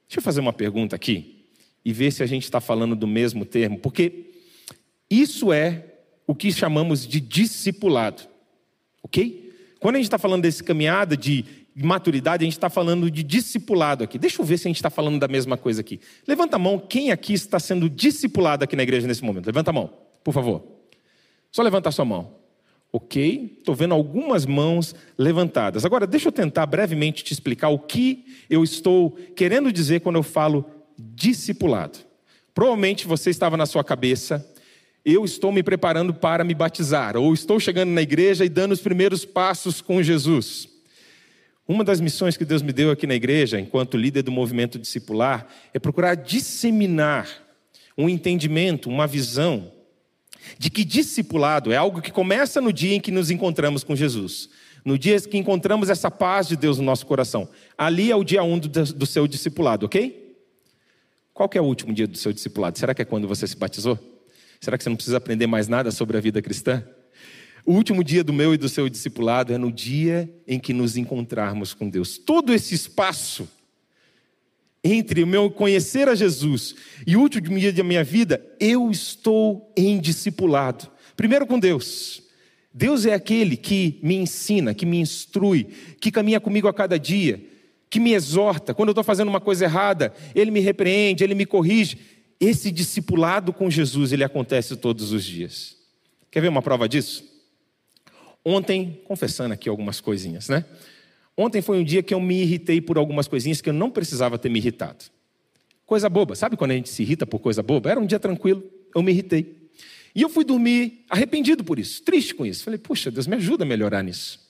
Deixa 0.09 0.18
eu 0.18 0.22
fazer 0.22 0.40
uma 0.40 0.53
pergunta 0.53 0.96
aqui 0.96 1.46
e 1.85 1.92
ver 1.92 2.11
se 2.11 2.22
a 2.22 2.27
gente 2.27 2.44
está 2.44 2.61
falando 2.61 2.96
do 2.96 3.07
mesmo 3.07 3.44
termo, 3.44 3.79
porque 3.79 4.31
isso 5.11 5.53
é 5.53 5.85
o 6.27 6.35
que 6.35 6.53
chamamos 6.53 7.07
de 7.07 7.20
discipulado, 7.20 8.22
ok? 9.03 9.53
Quando 9.81 9.94
a 9.94 9.98
gente 9.98 10.07
está 10.07 10.18
falando 10.18 10.42
desse 10.42 10.62
caminhada 10.62 11.16
de 11.16 11.44
maturidade, 11.74 12.42
a 12.42 12.46
gente 12.46 12.55
está 12.55 12.68
falando 12.68 13.11
de 13.11 13.22
discipulado 13.22 14.03
aqui. 14.05 14.18
Deixa 14.18 14.42
eu 14.42 14.44
ver 14.44 14.59
se 14.59 14.66
a 14.66 14.70
gente 14.70 14.77
está 14.77 14.90
falando 14.90 15.18
da 15.18 15.29
mesma 15.29 15.57
coisa 15.57 15.81
aqui. 15.81 16.01
Levanta 16.27 16.57
a 16.57 16.59
mão, 16.59 16.79
quem 16.79 17.12
aqui 17.12 17.33
está 17.33 17.59
sendo 17.61 17.88
discipulado 17.88 18.64
aqui 18.64 18.74
na 18.74 18.83
igreja 18.83 19.07
nesse 19.07 19.22
momento? 19.22 19.46
Levanta 19.46 19.70
a 19.70 19.72
mão, 19.72 19.92
por 20.24 20.35
favor. 20.35 20.77
Só 21.50 21.62
levantar 21.62 21.92
sua 21.92 22.04
mão. 22.04 22.37
Ok? 22.92 23.56
Estou 23.58 23.74
vendo 23.74 23.94
algumas 23.94 24.46
mãos 24.46 24.94
levantadas. 25.16 25.84
Agora, 25.84 26.06
deixa 26.06 26.28
eu 26.28 26.32
tentar 26.32 26.66
brevemente 26.66 27.22
te 27.22 27.32
explicar 27.32 27.68
o 27.68 27.78
que 27.78 28.24
eu 28.48 28.64
estou 28.64 29.11
querendo 29.37 29.70
dizer 29.70 30.00
quando 30.00 30.16
eu 30.16 30.22
falo 30.22 30.64
discipulado. 30.98 31.98
Provavelmente 32.54 33.06
você 33.06 33.30
estava 33.30 33.56
na 33.56 33.66
sua 33.66 33.84
cabeça, 33.84 34.44
eu 35.04 35.24
estou 35.24 35.52
me 35.52 35.62
preparando 35.62 36.12
para 36.12 36.42
me 36.42 36.54
batizar, 36.54 37.16
ou 37.16 37.32
estou 37.32 37.61
chegando 37.61 37.90
na 37.90 38.02
igreja 38.02 38.44
e 38.44 38.48
dando 38.48 38.72
os 38.72 38.80
primeiros 38.80 39.24
passos 39.24 39.80
com 39.80 40.02
Jesus. 40.02 40.68
Uma 41.68 41.84
das 41.84 42.00
missões 42.00 42.37
que 42.37 42.44
Deus 42.44 42.62
me 42.62 42.72
deu 42.72 42.90
aqui 42.90 43.06
na 43.06 43.14
igreja, 43.14 43.61
enquanto 43.61 43.96
líder 43.96 44.22
do 44.22 44.32
movimento 44.32 44.78
discipular, 44.78 45.46
é 45.72 45.78
procurar 45.78 46.14
disseminar 46.14 47.28
um 47.96 48.08
entendimento, 48.08 48.88
uma 48.88 49.06
visão 49.06 49.70
de 50.56 50.70
que 50.70 50.84
discipulado 50.84 51.72
é 51.72 51.76
algo 51.76 52.00
que 52.00 52.12
começa 52.12 52.61
no 52.61 52.72
dia 52.72 52.94
em 52.94 53.00
que 53.00 53.11
nos 53.11 53.30
encontramos 53.30 53.82
com 53.82 53.96
Jesus. 53.96 54.48
No 54.84 54.96
dia 54.96 55.20
que 55.20 55.37
encontramos 55.37 55.90
essa 55.90 56.11
paz 56.11 56.48
de 56.48 56.56
Deus 56.56 56.78
no 56.78 56.84
nosso 56.84 57.04
coração. 57.04 57.48
Ali 57.76 58.11
é 58.11 58.16
o 58.16 58.24
dia 58.24 58.42
um 58.42 58.58
do, 58.58 59.06
seu 59.06 59.26
discipulado, 59.26 59.87
ok? 59.87 60.37
Qual 61.34 61.50
é 61.52 61.61
o 61.61 61.64
último 61.64 61.92
dia 61.92 62.06
do 62.06 62.16
seu 62.16 62.32
discipulado? 62.32 62.78
Será 62.78 62.94
que 62.94 63.02
é 63.02 63.04
quando 63.04 63.28
você 63.28 63.46
se 63.46 63.56
batizou? 63.56 63.98
Será 64.61 64.78
que 64.78 64.84
você 64.84 64.88
não 64.90 64.96
precisa 64.96 65.16
aprender 65.16 65.46
mais 65.46 65.68
nada 65.68 65.90
sobre 65.90 66.16
a 66.16 66.20
vida 66.20 66.40
cristã? 66.40 66.82
O 67.64 67.72
último 67.74 68.02
dia 68.02 68.24
do 68.24 68.32
meu 68.32 68.54
e 68.54 68.56
do 68.56 68.68
seu 68.68 68.88
discipulado 68.88 69.52
é 69.52 69.58
no 69.58 69.70
dia 69.70 70.28
em 70.46 70.58
que 70.58 70.72
nos 70.72 70.96
encontrarmos 70.96 71.74
com 71.74 71.88
Deus. 71.88 72.16
Todo 72.16 72.54
esse 72.54 72.74
espaço 72.74 73.48
entre 74.82 75.22
o 75.22 75.26
meu 75.26 75.50
conhecer 75.50 76.08
a 76.08 76.14
Jesus 76.14 76.74
e 77.06 77.16
o 77.16 77.20
último 77.20 77.58
dia 77.58 77.72
da 77.72 77.82
minha 77.82 78.04
vida, 78.04 78.44
eu 78.60 78.90
estou 78.90 79.72
em 79.76 79.98
discipulado. 80.00 80.88
Primeiro 81.16 81.46
com 81.46 81.58
Deus. 81.58 82.22
Deus 82.72 83.06
é 83.06 83.12
aquele 83.12 83.56
que 83.56 83.98
me 84.02 84.14
ensina, 84.14 84.72
que 84.72 84.86
me 84.86 85.00
instrui, 85.00 85.66
que 86.00 86.12
caminha 86.12 86.38
comigo 86.38 86.68
a 86.68 86.74
cada 86.74 86.98
dia, 86.98 87.42
que 87.90 87.98
me 87.98 88.12
exorta. 88.12 88.72
Quando 88.72 88.90
eu 88.90 88.92
estou 88.92 89.02
fazendo 89.02 89.28
uma 89.28 89.40
coisa 89.40 89.64
errada, 89.64 90.12
Ele 90.34 90.50
me 90.50 90.60
repreende, 90.60 91.24
Ele 91.24 91.34
me 91.34 91.44
corrige. 91.44 91.98
Esse 92.40 92.70
discipulado 92.70 93.52
com 93.52 93.68
Jesus, 93.68 94.12
ele 94.12 94.22
acontece 94.22 94.76
todos 94.76 95.10
os 95.10 95.24
dias. 95.24 95.76
Quer 96.30 96.40
ver 96.40 96.48
uma 96.48 96.62
prova 96.62 96.88
disso? 96.88 97.24
Ontem, 98.44 99.00
confessando 99.04 99.54
aqui 99.54 99.68
algumas 99.68 100.00
coisinhas, 100.00 100.48
né? 100.48 100.64
Ontem 101.40 101.62
foi 101.62 101.79
um 101.79 101.85
dia 101.85 102.03
que 102.03 102.12
eu 102.12 102.20
me 102.20 102.42
irritei 102.42 102.81
por 102.81 102.98
algumas 102.98 103.29
coisinhas 103.29 103.61
que 103.61 103.68
eu 103.68 103.72
não 103.72 103.92
precisava 103.92 104.37
ter 104.37 104.48
me 104.48 104.59
irritado. 104.59 105.05
Coisa 105.87 106.09
boba, 106.09 106.35
sabe 106.35 106.57
quando 106.57 106.72
a 106.72 106.74
gente 106.74 106.88
se 106.88 107.01
irrita 107.01 107.24
por 107.24 107.38
coisa 107.38 107.62
boba? 107.62 107.88
Era 107.88 108.01
um 108.01 108.07
dia 108.07 108.18
tranquilo, 108.18 108.61
eu 108.92 109.01
me 109.05 109.12
irritei. 109.12 109.70
E 110.16 110.20
eu 110.20 110.29
fui 110.29 110.44
dormir 110.44 111.05
arrependido 111.09 111.62
por 111.62 111.79
isso, 111.79 112.03
triste 112.03 112.35
com 112.35 112.44
isso. 112.44 112.64
Falei, 112.64 112.77
puxa, 112.77 113.09
Deus 113.09 113.29
me 113.29 113.37
ajuda 113.37 113.62
a 113.62 113.66
melhorar 113.66 114.03
nisso. 114.03 114.40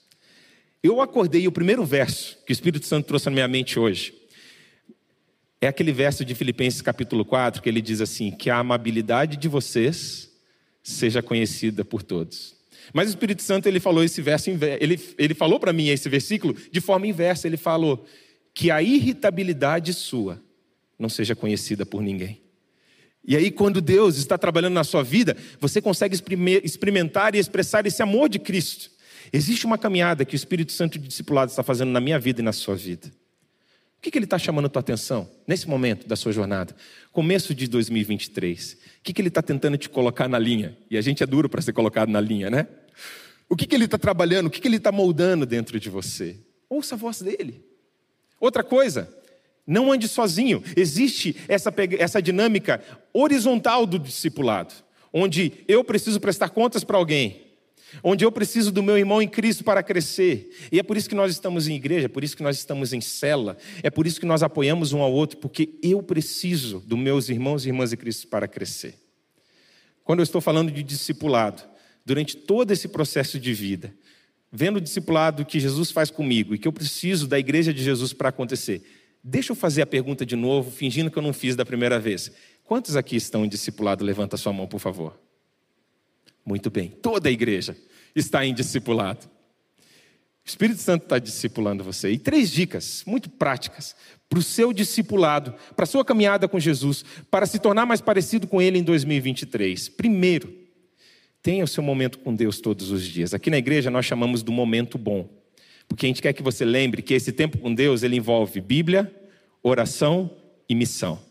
Eu 0.83 1.03
acordei 1.03 1.43
e 1.43 1.49
o 1.49 1.53
primeiro 1.53 1.85
verso 1.85 2.39
que 2.47 2.53
o 2.53 2.55
Espírito 2.55 2.87
Santo 2.87 3.07
trouxe 3.07 3.27
na 3.27 3.33
minha 3.33 3.49
mente 3.49 3.79
hoje 3.79 4.15
é 5.61 5.67
aquele 5.67 5.93
verso 5.93 6.25
de 6.25 6.35
Filipenses 6.35 6.81
capítulo 6.81 7.25
4, 7.25 7.61
que 7.61 7.69
ele 7.69 7.83
diz 7.83 8.01
assim: 8.01 8.31
que 8.31 8.49
a 8.49 8.59
amabilidade 8.59 9.37
de 9.37 9.49
vocês 9.49 10.31
seja 10.83 11.21
conhecida 11.21 11.85
por 11.85 12.03
todos. 12.03 12.58
Mas 12.93 13.09
o 13.09 13.11
Espírito 13.11 13.43
Santo 13.43 13.67
ele 13.67 13.81
falou 13.81 14.03
esse 14.03 14.21
verso, 14.23 14.51
ele, 14.81 15.01
ele 15.19 15.35
falou 15.35 15.61
para 15.61 15.73
mim 15.73 15.89
esse 15.89 16.09
versículo 16.09 16.55
de 16.71 16.81
forma 16.81 17.07
inversa. 17.07 17.47
Ele 17.47 17.57
falou 17.57 18.07
que 18.55 18.71
a 18.71 18.83
irritabilidade 18.83 19.93
sua 19.95 20.43
não 20.99 21.09
seja 21.09 21.37
conhecida 21.37 21.87
por 21.87 22.03
ninguém. 22.03 22.41
E 23.25 23.37
aí, 23.37 23.51
quando 23.51 23.81
Deus 23.81 24.17
está 24.17 24.39
trabalhando 24.39 24.73
na 24.73 24.85
sua 24.85 25.03
vida, 25.03 25.37
você 25.61 25.83
consegue 25.83 26.17
experimentar 26.65 27.35
e 27.35 27.39
expressar 27.39 27.87
esse 27.87 28.03
amor 28.03 28.29
de 28.29 28.39
Cristo. 28.39 28.91
Existe 29.33 29.67
uma 29.67 29.77
caminhada 29.77 30.25
que 30.25 30.35
o 30.35 30.37
Espírito 30.37 30.73
Santo 30.73 30.99
de 30.99 31.09
discipulado 31.09 31.51
está 31.51 31.63
fazendo 31.63 31.91
na 31.91 32.01
minha 32.01 32.19
vida 32.19 32.41
e 32.41 32.45
na 32.45 32.53
sua 32.53 32.75
vida. 32.75 33.13
O 33.99 34.01
que, 34.01 34.13
que 34.13 34.19
ele 34.19 34.27
está 34.27 34.39
chamando 34.39 34.67
a 34.67 34.69
tua 34.69 34.79
atenção 34.79 35.29
nesse 35.45 35.69
momento 35.69 36.07
da 36.07 36.15
sua 36.15 36.31
jornada? 36.31 36.75
Começo 37.13 37.53
de 37.53 37.67
2023. 37.67 38.75
O 38.75 38.77
que, 39.03 39.13
que 39.13 39.21
ele 39.21 39.27
está 39.29 39.43
tentando 39.43 39.77
te 39.77 39.89
colocar 39.89 40.29
na 40.29 40.39
linha? 40.39 40.79
E 40.89 40.97
a 40.97 41.01
gente 41.01 41.21
é 41.21 41.27
duro 41.27 41.49
para 41.49 41.61
ser 41.61 41.73
colocado 41.73 42.09
na 42.09 42.21
linha, 42.21 42.49
né? 42.49 42.69
O 43.49 43.57
que, 43.57 43.67
que 43.67 43.75
ele 43.75 43.87
está 43.87 43.99
trabalhando? 43.99 44.47
O 44.47 44.51
que, 44.51 44.61
que 44.61 44.69
ele 44.69 44.77
está 44.77 44.93
moldando 44.93 45.45
dentro 45.45 45.81
de 45.81 45.91
você? 45.91 46.39
Ouça 46.71 46.95
a 46.95 46.99
voz 46.99 47.21
dele. 47.21 47.65
Outra 48.39 48.63
coisa, 48.63 49.13
não 49.67 49.91
ande 49.91 50.07
sozinho. 50.07 50.63
Existe 50.77 51.35
essa, 51.49 51.75
essa 51.99 52.23
dinâmica 52.23 52.81
horizontal 53.13 53.85
do 53.85 53.99
discipulado, 53.99 54.75
onde 55.13 55.53
eu 55.67 55.83
preciso 55.83 56.21
prestar 56.21 56.51
contas 56.51 56.85
para 56.85 56.97
alguém, 56.97 57.48
onde 58.03 58.25
eu 58.25 58.33
preciso 58.33 58.71
do 58.71 58.83
meu 58.83 58.97
irmão 58.97 59.21
em 59.21 59.29
Cristo 59.29 59.65
para 59.65 59.83
crescer. 59.83 60.51
E 60.71 60.79
é 60.79 60.83
por 60.83 60.97
isso 60.97 61.09
que 61.09 61.15
nós 61.15 61.33
estamos 61.33 61.69
em 61.69 61.75
igreja, 61.75 62.07
é 62.07 62.09
por 62.09 62.23
isso 62.23 62.37
que 62.37 62.43
nós 62.43 62.57
estamos 62.57 62.93
em 62.93 63.01
cela, 63.01 63.57
é 63.83 63.91
por 63.91 64.07
isso 64.07 64.21
que 64.21 64.27
nós 64.27 64.43
apoiamos 64.43 64.93
um 64.93 65.01
ao 65.01 65.13
outro, 65.13 65.39
porque 65.39 65.71
eu 65.83 66.03
preciso 66.03 66.81
dos 66.81 66.99
meus 66.99 67.29
irmãos 67.29 67.65
e 67.65 67.69
irmãs 67.69 67.93
em 67.93 67.97
Cristo 67.97 68.29
para 68.29 68.47
crescer. 68.47 68.95
Quando 70.05 70.21
eu 70.21 70.25
estou 70.25 70.41
falando 70.41 70.71
de 70.71 70.83
discipulado, 70.83 71.63
durante 72.05 72.37
todo 72.37 72.71
esse 72.71 72.89
processo 72.89 73.39
de 73.39 73.53
vida, 73.53 73.93
vendo 74.51 74.77
o 74.77 74.81
discipulado 74.81 75.45
que 75.45 75.61
Jesus 75.61 75.91
faz 75.91 76.11
comigo 76.11 76.55
e 76.55 76.59
que 76.59 76.67
eu 76.67 76.73
preciso 76.73 77.27
da 77.27 77.39
igreja 77.39 77.75
de 77.75 77.83
Jesus 77.83 78.15
para 78.15 78.31
acontecer, 78.31 78.83
deixa 79.23 79.53
eu 79.53 79.57
fazer 79.57 79.83
a 79.83 79.87
pergunta 79.87 80.25
de 80.25 80.35
novo, 80.37 80.71
fingindo 80.71 81.11
que 81.11 81.19
eu 81.19 81.23
não 81.23 81.35
fiz 81.35 81.55
da 81.55 81.65
primeira 81.65 81.99
vez. 82.01 82.33
Quantos 82.65 82.97
aqui 82.97 83.17
estão 83.17 83.45
em 83.45 83.49
discipulado? 83.49 84.05
Levanta 84.05 84.37
a 84.37 84.39
sua 84.39 84.53
mão, 84.53 84.67
por 84.67 84.81
favor. 84.81 85.28
Muito 86.49 86.71
bem, 86.71 86.89
toda 86.89 87.29
a 87.29 87.33
igreja 87.33 87.77
está 88.17 88.43
em 88.43 88.55
discipulado. 88.55 89.27
O 89.27 90.49
Espírito 90.49 90.81
Santo 90.81 91.03
está 91.03 91.19
discipulando 91.19 91.85
você. 91.85 92.11
E 92.11 92.19
três 92.19 92.51
dicas 92.51 93.05
muito 93.07 93.29
práticas 93.29 93.95
para 94.31 94.39
o 94.39 94.43
seu 94.43 94.73
discipulado, 94.73 95.55
para 95.77 95.83
a 95.83 95.87
sua 95.87 96.03
caminhada 96.03 96.49
com 96.49 96.59
Jesus, 96.59 97.05
para 97.31 97.45
se 97.45 97.59
tornar 97.59 97.85
mais 97.85 98.01
parecido 98.01 98.47
com 98.47 98.63
Ele 98.63 98.79
em 98.79 98.83
2023. 98.83 99.91
Primeiro, 99.91 100.51
tenha 101.43 101.63
o 101.63 101.69
seu 101.69 101.83
momento 101.83 102.19
com 102.19 102.35
Deus 102.35 102.63
todos 102.63 102.91
os 102.91 103.05
dias. 103.05 103.35
Aqui 103.35 103.51
na 103.51 103.59
igreja 103.59 103.91
nós 103.91 104.07
chamamos 104.07 104.43
do 104.43 104.51
momento 104.51 104.97
bom, 104.97 105.29
porque 105.87 106.07
a 106.07 106.09
gente 106.09 106.23
quer 106.23 106.33
que 106.33 106.43
você 106.43 106.65
lembre 106.65 107.03
que 107.03 107.13
esse 107.13 107.31
tempo 107.31 107.59
com 107.59 107.75
Deus 107.75 108.03
ele 108.03 108.17
envolve 108.17 108.59
Bíblia, 108.63 109.15
oração 109.63 110.31
e 110.67 110.75
missão. 110.75 111.28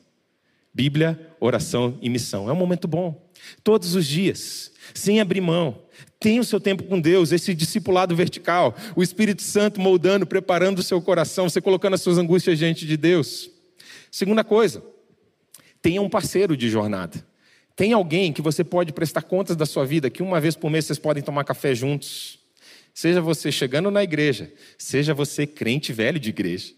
Bíblia, 0.78 1.20
oração 1.40 1.98
e 2.04 2.08
missão. 2.08 2.48
É 2.48 2.54
um 2.54 2.56
momento 2.56 2.88
bom. 2.88 3.28
Todos 3.64 3.96
os 3.96 4.06
dias, 4.06 4.72
sem 4.94 5.20
abrir 5.20 5.42
mão. 5.42 5.82
Tenha 6.20 6.40
o 6.40 6.44
seu 6.44 6.60
tempo 6.60 6.84
com 6.84 7.02
Deus, 7.02 7.32
esse 7.32 7.56
discipulado 7.56 8.16
vertical, 8.16 8.76
o 8.96 9.02
Espírito 9.02 9.42
Santo 9.42 9.82
moldando, 9.82 10.28
preparando 10.28 10.78
o 10.78 10.84
seu 10.84 11.02
coração, 11.02 11.50
você 11.50 11.60
colocando 11.60 11.96
as 11.96 12.02
suas 12.02 12.20
angústias 12.20 12.60
diante 12.60 12.86
de 12.86 12.96
Deus. 12.96 13.50
Segunda 14.12 14.44
coisa, 14.44 14.84
tenha 15.82 16.00
um 16.00 16.08
parceiro 16.08 16.56
de 16.56 16.70
jornada. 16.70 17.26
Tem 17.76 17.92
alguém 17.92 18.32
que 18.32 18.42
você 18.44 18.64
pode 18.64 18.94
prestar 18.94 19.24
contas 19.24 19.56
da 19.56 19.66
sua 19.66 19.84
vida, 19.84 20.12
que 20.12 20.22
uma 20.22 20.40
vez 20.40 20.56
por 20.56 20.70
mês 20.70 20.86
vocês 20.86 21.00
podem 21.00 21.24
tomar 21.24 21.44
café 21.44 21.74
juntos. 21.74 22.38
Seja 22.94 23.20
você 23.20 23.52
chegando 23.52 23.90
na 23.90 24.04
igreja, 24.04 24.54
seja 24.78 25.12
você 25.12 25.48
crente 25.48 25.92
velho 25.92 26.20
de 26.20 26.30
igreja. 26.30 26.72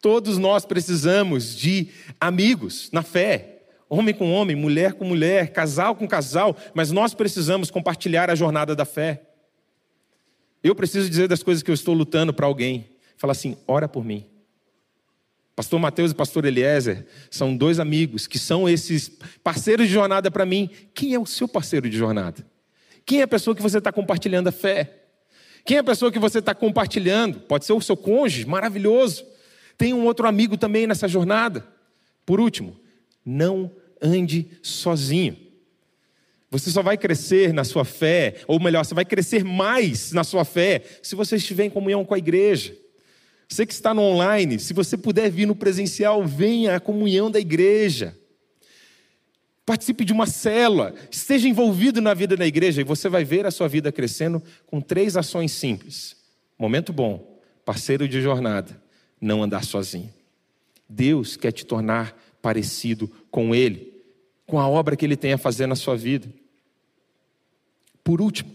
Todos 0.00 0.38
nós 0.38 0.64
precisamos 0.64 1.56
de 1.56 1.88
amigos 2.20 2.90
na 2.92 3.02
fé, 3.02 3.62
homem 3.88 4.14
com 4.14 4.32
homem, 4.32 4.54
mulher 4.54 4.94
com 4.94 5.04
mulher, 5.04 5.52
casal 5.52 5.94
com 5.94 6.06
casal, 6.06 6.56
mas 6.74 6.90
nós 6.90 7.14
precisamos 7.14 7.70
compartilhar 7.70 8.30
a 8.30 8.34
jornada 8.34 8.74
da 8.74 8.84
fé. 8.84 9.22
Eu 10.62 10.74
preciso 10.74 11.08
dizer 11.08 11.28
das 11.28 11.42
coisas 11.42 11.62
que 11.62 11.70
eu 11.70 11.74
estou 11.74 11.94
lutando 11.94 12.32
para 12.32 12.46
alguém. 12.46 12.90
Fala 13.16 13.32
assim: 13.32 13.56
ora 13.66 13.88
por 13.88 14.04
mim. 14.04 14.26
Pastor 15.54 15.80
Mateus 15.80 16.12
e 16.12 16.14
pastor 16.14 16.44
Eliezer 16.44 17.06
são 17.30 17.56
dois 17.56 17.80
amigos 17.80 18.26
que 18.26 18.38
são 18.38 18.68
esses 18.68 19.10
parceiros 19.42 19.86
de 19.86 19.92
jornada 19.94 20.30
para 20.30 20.44
mim. 20.44 20.68
Quem 20.92 21.14
é 21.14 21.18
o 21.18 21.24
seu 21.24 21.48
parceiro 21.48 21.88
de 21.88 21.96
jornada? 21.96 22.46
Quem 23.06 23.20
é 23.20 23.22
a 23.22 23.28
pessoa 23.28 23.56
que 23.56 23.62
você 23.62 23.78
está 23.78 23.90
compartilhando 23.90 24.48
a 24.48 24.52
fé? 24.52 25.04
Quem 25.64 25.78
é 25.78 25.80
a 25.80 25.84
pessoa 25.84 26.12
que 26.12 26.18
você 26.18 26.40
está 26.40 26.54
compartilhando? 26.54 27.40
Pode 27.40 27.64
ser 27.64 27.72
o 27.72 27.80
seu 27.80 27.96
cônjuge, 27.96 28.44
maravilhoso. 28.44 29.24
Tem 29.76 29.92
um 29.92 30.04
outro 30.04 30.26
amigo 30.26 30.56
também 30.56 30.86
nessa 30.86 31.06
jornada. 31.06 31.66
Por 32.24 32.40
último, 32.40 32.76
não 33.24 33.70
ande 34.00 34.48
sozinho. 34.62 35.36
Você 36.50 36.70
só 36.70 36.82
vai 36.82 36.96
crescer 36.96 37.52
na 37.52 37.64
sua 37.64 37.84
fé, 37.84 38.36
ou 38.46 38.60
melhor, 38.60 38.84
você 38.84 38.94
vai 38.94 39.04
crescer 39.04 39.44
mais 39.44 40.12
na 40.12 40.24
sua 40.24 40.44
fé 40.44 40.82
se 41.02 41.14
você 41.14 41.36
estiver 41.36 41.64
em 41.64 41.70
comunhão 41.70 42.04
com 42.04 42.14
a 42.14 42.18
igreja. 42.18 42.76
Você 43.48 43.66
que 43.66 43.72
está 43.72 43.92
no 43.92 44.02
online, 44.02 44.58
se 44.58 44.72
você 44.72 44.96
puder 44.96 45.30
vir 45.30 45.46
no 45.46 45.54
presencial, 45.54 46.24
venha 46.24 46.76
à 46.76 46.80
comunhão 46.80 47.30
da 47.30 47.38
igreja. 47.38 48.16
Participe 49.64 50.04
de 50.04 50.12
uma 50.12 50.26
célula, 50.26 50.94
esteja 51.10 51.48
envolvido 51.48 52.00
na 52.00 52.14
vida 52.14 52.36
da 52.36 52.46
igreja 52.46 52.80
e 52.80 52.84
você 52.84 53.08
vai 53.08 53.24
ver 53.24 53.46
a 53.46 53.50
sua 53.50 53.66
vida 53.68 53.90
crescendo 53.90 54.42
com 54.66 54.80
três 54.80 55.16
ações 55.16 55.50
simples. 55.50 56.16
Momento 56.56 56.92
bom, 56.92 57.40
parceiro 57.64 58.08
de 58.08 58.20
jornada, 58.20 58.80
não 59.20 59.42
andar 59.42 59.64
sozinho. 59.64 60.12
Deus 60.88 61.36
quer 61.36 61.52
te 61.52 61.64
tornar 61.64 62.16
parecido 62.40 63.08
com 63.30 63.54
Ele, 63.54 63.92
com 64.46 64.58
a 64.58 64.68
obra 64.68 64.96
que 64.96 65.04
Ele 65.04 65.16
tem 65.16 65.32
a 65.32 65.38
fazer 65.38 65.66
na 65.66 65.74
sua 65.74 65.96
vida. 65.96 66.28
Por 68.04 68.20
último, 68.20 68.54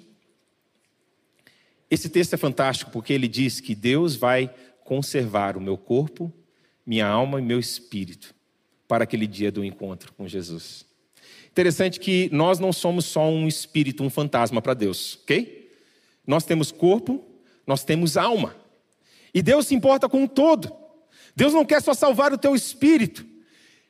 esse 1.92 2.08
texto 2.08 2.34
é 2.34 2.38
fantástico 2.38 2.90
porque 2.90 3.12
ele 3.12 3.28
diz 3.28 3.60
que 3.60 3.76
Deus 3.76 4.16
vai 4.16 4.50
conservar 4.86 5.58
o 5.58 5.62
meu 5.62 5.78
corpo, 5.78 6.32
minha 6.86 7.06
alma 7.06 7.38
e 7.38 7.44
meu 7.44 7.60
espírito 7.60 8.34
para 8.88 9.04
aquele 9.04 9.28
dia 9.28 9.52
do 9.52 9.64
encontro 9.64 10.14
com 10.14 10.26
Jesus. 10.26 10.86
Interessante 11.52 12.00
que 12.00 12.30
nós 12.32 12.60
não 12.60 12.72
somos 12.72 13.04
só 13.04 13.30
um 13.30 13.46
espírito, 13.46 14.04
um 14.04 14.10
fantasma 14.10 14.62
para 14.62 14.74
Deus, 14.74 15.20
ok? 15.24 15.70
Nós 16.26 16.46
temos 16.46 16.72
corpo, 16.72 17.22
nós 17.68 17.84
temos 17.84 18.16
alma. 18.16 18.56
E 19.34 19.42
Deus 19.42 19.68
se 19.68 19.76
importa 19.76 20.10
com 20.10 20.24
o 20.24 20.28
todo. 20.28 20.76
Deus 21.36 21.54
não 21.54 21.66
quer 21.66 21.82
só 21.82 21.94
salvar 21.94 22.34
o 22.34 22.38
teu 22.38 22.56
espírito. 22.56 23.26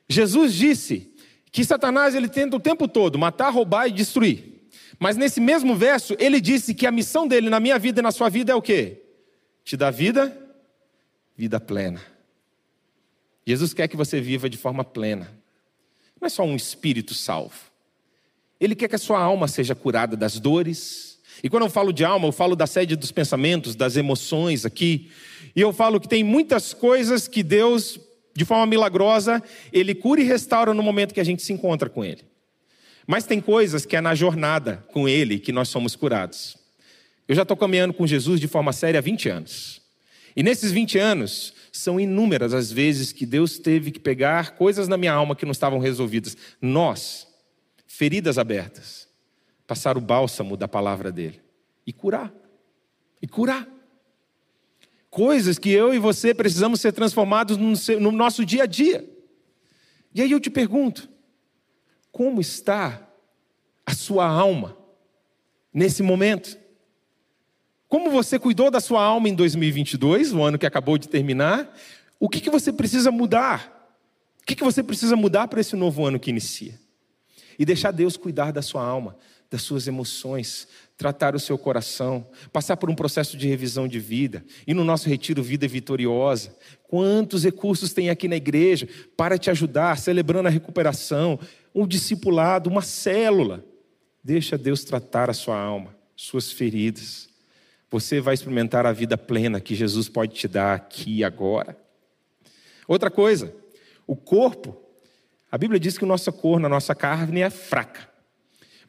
Jesus 0.08 0.54
disse 0.54 1.12
que 1.50 1.64
Satanás 1.64 2.14
ele 2.14 2.28
tenta 2.28 2.56
o 2.56 2.60
tempo 2.60 2.86
todo 2.86 3.18
matar, 3.18 3.50
roubar 3.50 3.88
e 3.88 3.92
destruir. 3.92 4.52
Mas 4.98 5.16
nesse 5.16 5.40
mesmo 5.40 5.74
verso, 5.74 6.14
ele 6.18 6.40
disse 6.40 6.74
que 6.74 6.86
a 6.86 6.90
missão 6.90 7.26
dele 7.26 7.50
na 7.50 7.58
minha 7.58 7.78
vida 7.78 8.00
e 8.00 8.02
na 8.02 8.12
sua 8.12 8.28
vida 8.28 8.52
é 8.52 8.54
o 8.54 8.62
quê? 8.62 9.02
Te 9.64 9.76
dar 9.76 9.90
vida, 9.90 10.36
vida 11.36 11.58
plena. 11.58 12.00
Jesus 13.46 13.74
quer 13.74 13.88
que 13.88 13.96
você 13.96 14.20
viva 14.20 14.48
de 14.48 14.56
forma 14.56 14.84
plena. 14.84 15.28
Não 16.20 16.26
é 16.26 16.28
só 16.28 16.44
um 16.44 16.54
espírito 16.54 17.14
salvo. 17.14 17.72
Ele 18.60 18.76
quer 18.76 18.86
que 18.86 18.94
a 18.94 18.98
sua 18.98 19.20
alma 19.20 19.48
seja 19.48 19.74
curada 19.74 20.16
das 20.16 20.38
dores. 20.38 21.11
E 21.42 21.50
quando 21.50 21.64
eu 21.64 21.70
falo 21.70 21.92
de 21.92 22.04
alma, 22.04 22.28
eu 22.28 22.32
falo 22.32 22.54
da 22.54 22.66
sede 22.66 22.94
dos 22.94 23.10
pensamentos, 23.10 23.74
das 23.74 23.96
emoções 23.96 24.64
aqui. 24.64 25.10
E 25.56 25.60
eu 25.60 25.72
falo 25.72 26.00
que 26.00 26.08
tem 26.08 26.22
muitas 26.22 26.72
coisas 26.72 27.26
que 27.26 27.42
Deus, 27.42 27.98
de 28.34 28.44
forma 28.44 28.66
milagrosa, 28.66 29.42
Ele 29.72 29.94
cura 29.94 30.20
e 30.20 30.24
restaura 30.24 30.72
no 30.72 30.82
momento 30.82 31.12
que 31.12 31.20
a 31.20 31.24
gente 31.24 31.42
se 31.42 31.52
encontra 31.52 31.88
com 31.88 32.04
Ele. 32.04 32.22
Mas 33.06 33.26
tem 33.26 33.40
coisas 33.40 33.84
que 33.84 33.96
é 33.96 34.00
na 34.00 34.14
jornada 34.14 34.84
com 34.92 35.08
Ele 35.08 35.38
que 35.38 35.50
nós 35.50 35.68
somos 35.68 35.96
curados. 35.96 36.56
Eu 37.26 37.34
já 37.34 37.42
estou 37.42 37.56
caminhando 37.56 37.92
com 37.92 38.06
Jesus 38.06 38.40
de 38.40 38.46
forma 38.46 38.72
séria 38.72 38.98
há 38.98 39.02
20 39.02 39.28
anos. 39.28 39.82
E 40.36 40.42
nesses 40.42 40.70
20 40.70 40.98
anos, 40.98 41.52
são 41.72 41.98
inúmeras 41.98 42.54
as 42.54 42.70
vezes 42.70 43.12
que 43.12 43.26
Deus 43.26 43.58
teve 43.58 43.90
que 43.90 43.98
pegar 43.98 44.52
coisas 44.52 44.86
na 44.86 44.96
minha 44.96 45.12
alma 45.12 45.34
que 45.34 45.44
não 45.44 45.52
estavam 45.52 45.78
resolvidas. 45.78 46.36
Nós, 46.60 47.26
feridas 47.86 48.38
abertas, 48.38 49.08
passar 49.72 49.96
o 49.96 50.02
bálsamo 50.02 50.54
da 50.54 50.68
palavra 50.68 51.10
dele 51.10 51.40
e 51.86 51.94
curar. 51.94 52.30
E 53.22 53.26
curar 53.26 53.66
coisas 55.08 55.58
que 55.58 55.70
eu 55.70 55.94
e 55.94 55.98
você 55.98 56.34
precisamos 56.34 56.78
ser 56.78 56.92
transformados 56.92 57.56
no 57.56 58.12
nosso 58.12 58.44
dia 58.44 58.64
a 58.64 58.66
dia. 58.66 59.08
E 60.14 60.20
aí 60.20 60.30
eu 60.30 60.38
te 60.38 60.50
pergunto: 60.50 61.08
como 62.10 62.38
está 62.38 63.08
a 63.86 63.94
sua 63.94 64.26
alma 64.26 64.76
nesse 65.72 66.02
momento? 66.02 66.58
Como 67.88 68.10
você 68.10 68.38
cuidou 68.38 68.70
da 68.70 68.78
sua 68.78 69.02
alma 69.02 69.26
em 69.26 69.34
2022, 69.34 70.34
o 70.34 70.42
ano 70.42 70.58
que 70.58 70.66
acabou 70.66 70.98
de 70.98 71.08
terminar? 71.08 71.74
O 72.20 72.28
que, 72.28 72.42
que 72.42 72.50
você 72.50 72.70
precisa 72.70 73.10
mudar? 73.10 73.90
O 74.42 74.44
que, 74.44 74.54
que 74.54 74.64
você 74.64 74.82
precisa 74.82 75.16
mudar 75.16 75.48
para 75.48 75.62
esse 75.62 75.74
novo 75.76 76.04
ano 76.04 76.20
que 76.20 76.28
inicia? 76.28 76.78
E 77.58 77.64
deixar 77.64 77.90
Deus 77.90 78.18
cuidar 78.18 78.52
da 78.52 78.60
sua 78.60 78.84
alma, 78.84 79.16
das 79.52 79.62
suas 79.62 79.86
emoções, 79.86 80.66
tratar 80.96 81.36
o 81.36 81.38
seu 81.38 81.56
coração, 81.56 82.26
passar 82.52 82.76
por 82.76 82.90
um 82.90 82.94
processo 82.94 83.36
de 83.36 83.46
revisão 83.46 83.86
de 83.86 84.00
vida. 84.00 84.44
E 84.66 84.74
no 84.74 84.82
nosso 84.82 85.08
retiro 85.08 85.42
Vida 85.42 85.68
Vitoriosa, 85.68 86.56
quantos 86.88 87.44
recursos 87.44 87.92
tem 87.92 88.10
aqui 88.10 88.26
na 88.26 88.36
igreja 88.36 88.88
para 89.16 89.38
te 89.38 89.50
ajudar, 89.50 89.96
celebrando 89.98 90.48
a 90.48 90.50
recuperação, 90.50 91.38
um 91.72 91.86
discipulado, 91.86 92.68
uma 92.68 92.82
célula. 92.82 93.64
Deixa 94.24 94.58
Deus 94.58 94.82
tratar 94.82 95.30
a 95.30 95.34
sua 95.34 95.56
alma, 95.56 95.94
suas 96.16 96.50
feridas 96.50 97.30
você 97.92 98.22
vai 98.22 98.32
experimentar 98.32 98.86
a 98.86 98.92
vida 98.92 99.18
plena 99.18 99.60
que 99.60 99.74
Jesus 99.74 100.08
pode 100.08 100.32
te 100.32 100.48
dar 100.48 100.74
aqui 100.74 101.18
e 101.18 101.24
agora. 101.24 101.76
Outra 102.88 103.10
coisa, 103.10 103.54
o 104.06 104.16
corpo. 104.16 104.74
A 105.50 105.58
Bíblia 105.58 105.78
diz 105.78 105.98
que 105.98 106.04
o 106.04 106.06
nosso 106.06 106.32
corpo, 106.32 106.64
a 106.64 106.70
nossa 106.70 106.94
carne 106.94 107.42
é 107.42 107.50
fraca. 107.50 108.08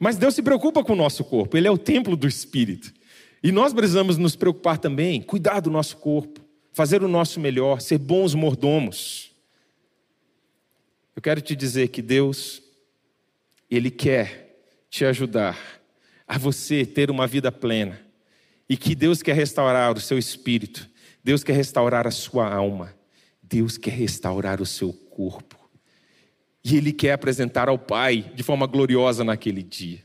Mas 0.04 0.18
Deus 0.18 0.34
se 0.34 0.42
preocupa 0.42 0.84
com 0.84 0.92
o 0.92 0.96
nosso 0.96 1.24
corpo, 1.24 1.56
ele 1.56 1.66
é 1.66 1.70
o 1.70 1.78
templo 1.78 2.14
do 2.14 2.28
espírito. 2.28 2.92
E 3.42 3.50
nós 3.50 3.72
precisamos 3.72 4.18
nos 4.18 4.36
preocupar 4.36 4.76
também, 4.76 5.22
cuidar 5.22 5.60
do 5.60 5.70
nosso 5.70 5.96
corpo, 5.96 6.42
fazer 6.74 7.02
o 7.02 7.08
nosso 7.08 7.40
melhor, 7.40 7.80
ser 7.80 7.96
bons 7.96 8.34
mordomos. 8.34 9.32
Eu 11.16 11.22
quero 11.22 11.40
te 11.40 11.56
dizer 11.56 11.88
que 11.88 12.02
Deus, 12.02 12.62
Ele 13.70 13.90
quer 13.90 14.58
te 14.90 15.06
ajudar 15.06 15.58
a 16.28 16.36
você 16.36 16.84
ter 16.84 17.10
uma 17.10 17.26
vida 17.26 17.50
plena, 17.50 17.98
e 18.68 18.76
que 18.76 18.94
Deus 18.94 19.22
quer 19.22 19.34
restaurar 19.34 19.96
o 19.96 20.02
seu 20.02 20.18
espírito, 20.18 20.86
Deus 21.24 21.42
quer 21.42 21.54
restaurar 21.54 22.06
a 22.06 22.10
sua 22.10 22.46
alma, 22.46 22.94
Deus 23.42 23.78
quer 23.78 23.94
restaurar 23.94 24.60
o 24.60 24.66
seu 24.66 24.92
corpo. 24.92 25.63
E 26.64 26.76
Ele 26.76 26.92
quer 26.92 27.12
apresentar 27.12 27.68
ao 27.68 27.78
Pai 27.78 28.32
de 28.34 28.42
forma 28.42 28.66
gloriosa 28.66 29.22
naquele 29.22 29.62
dia. 29.62 30.02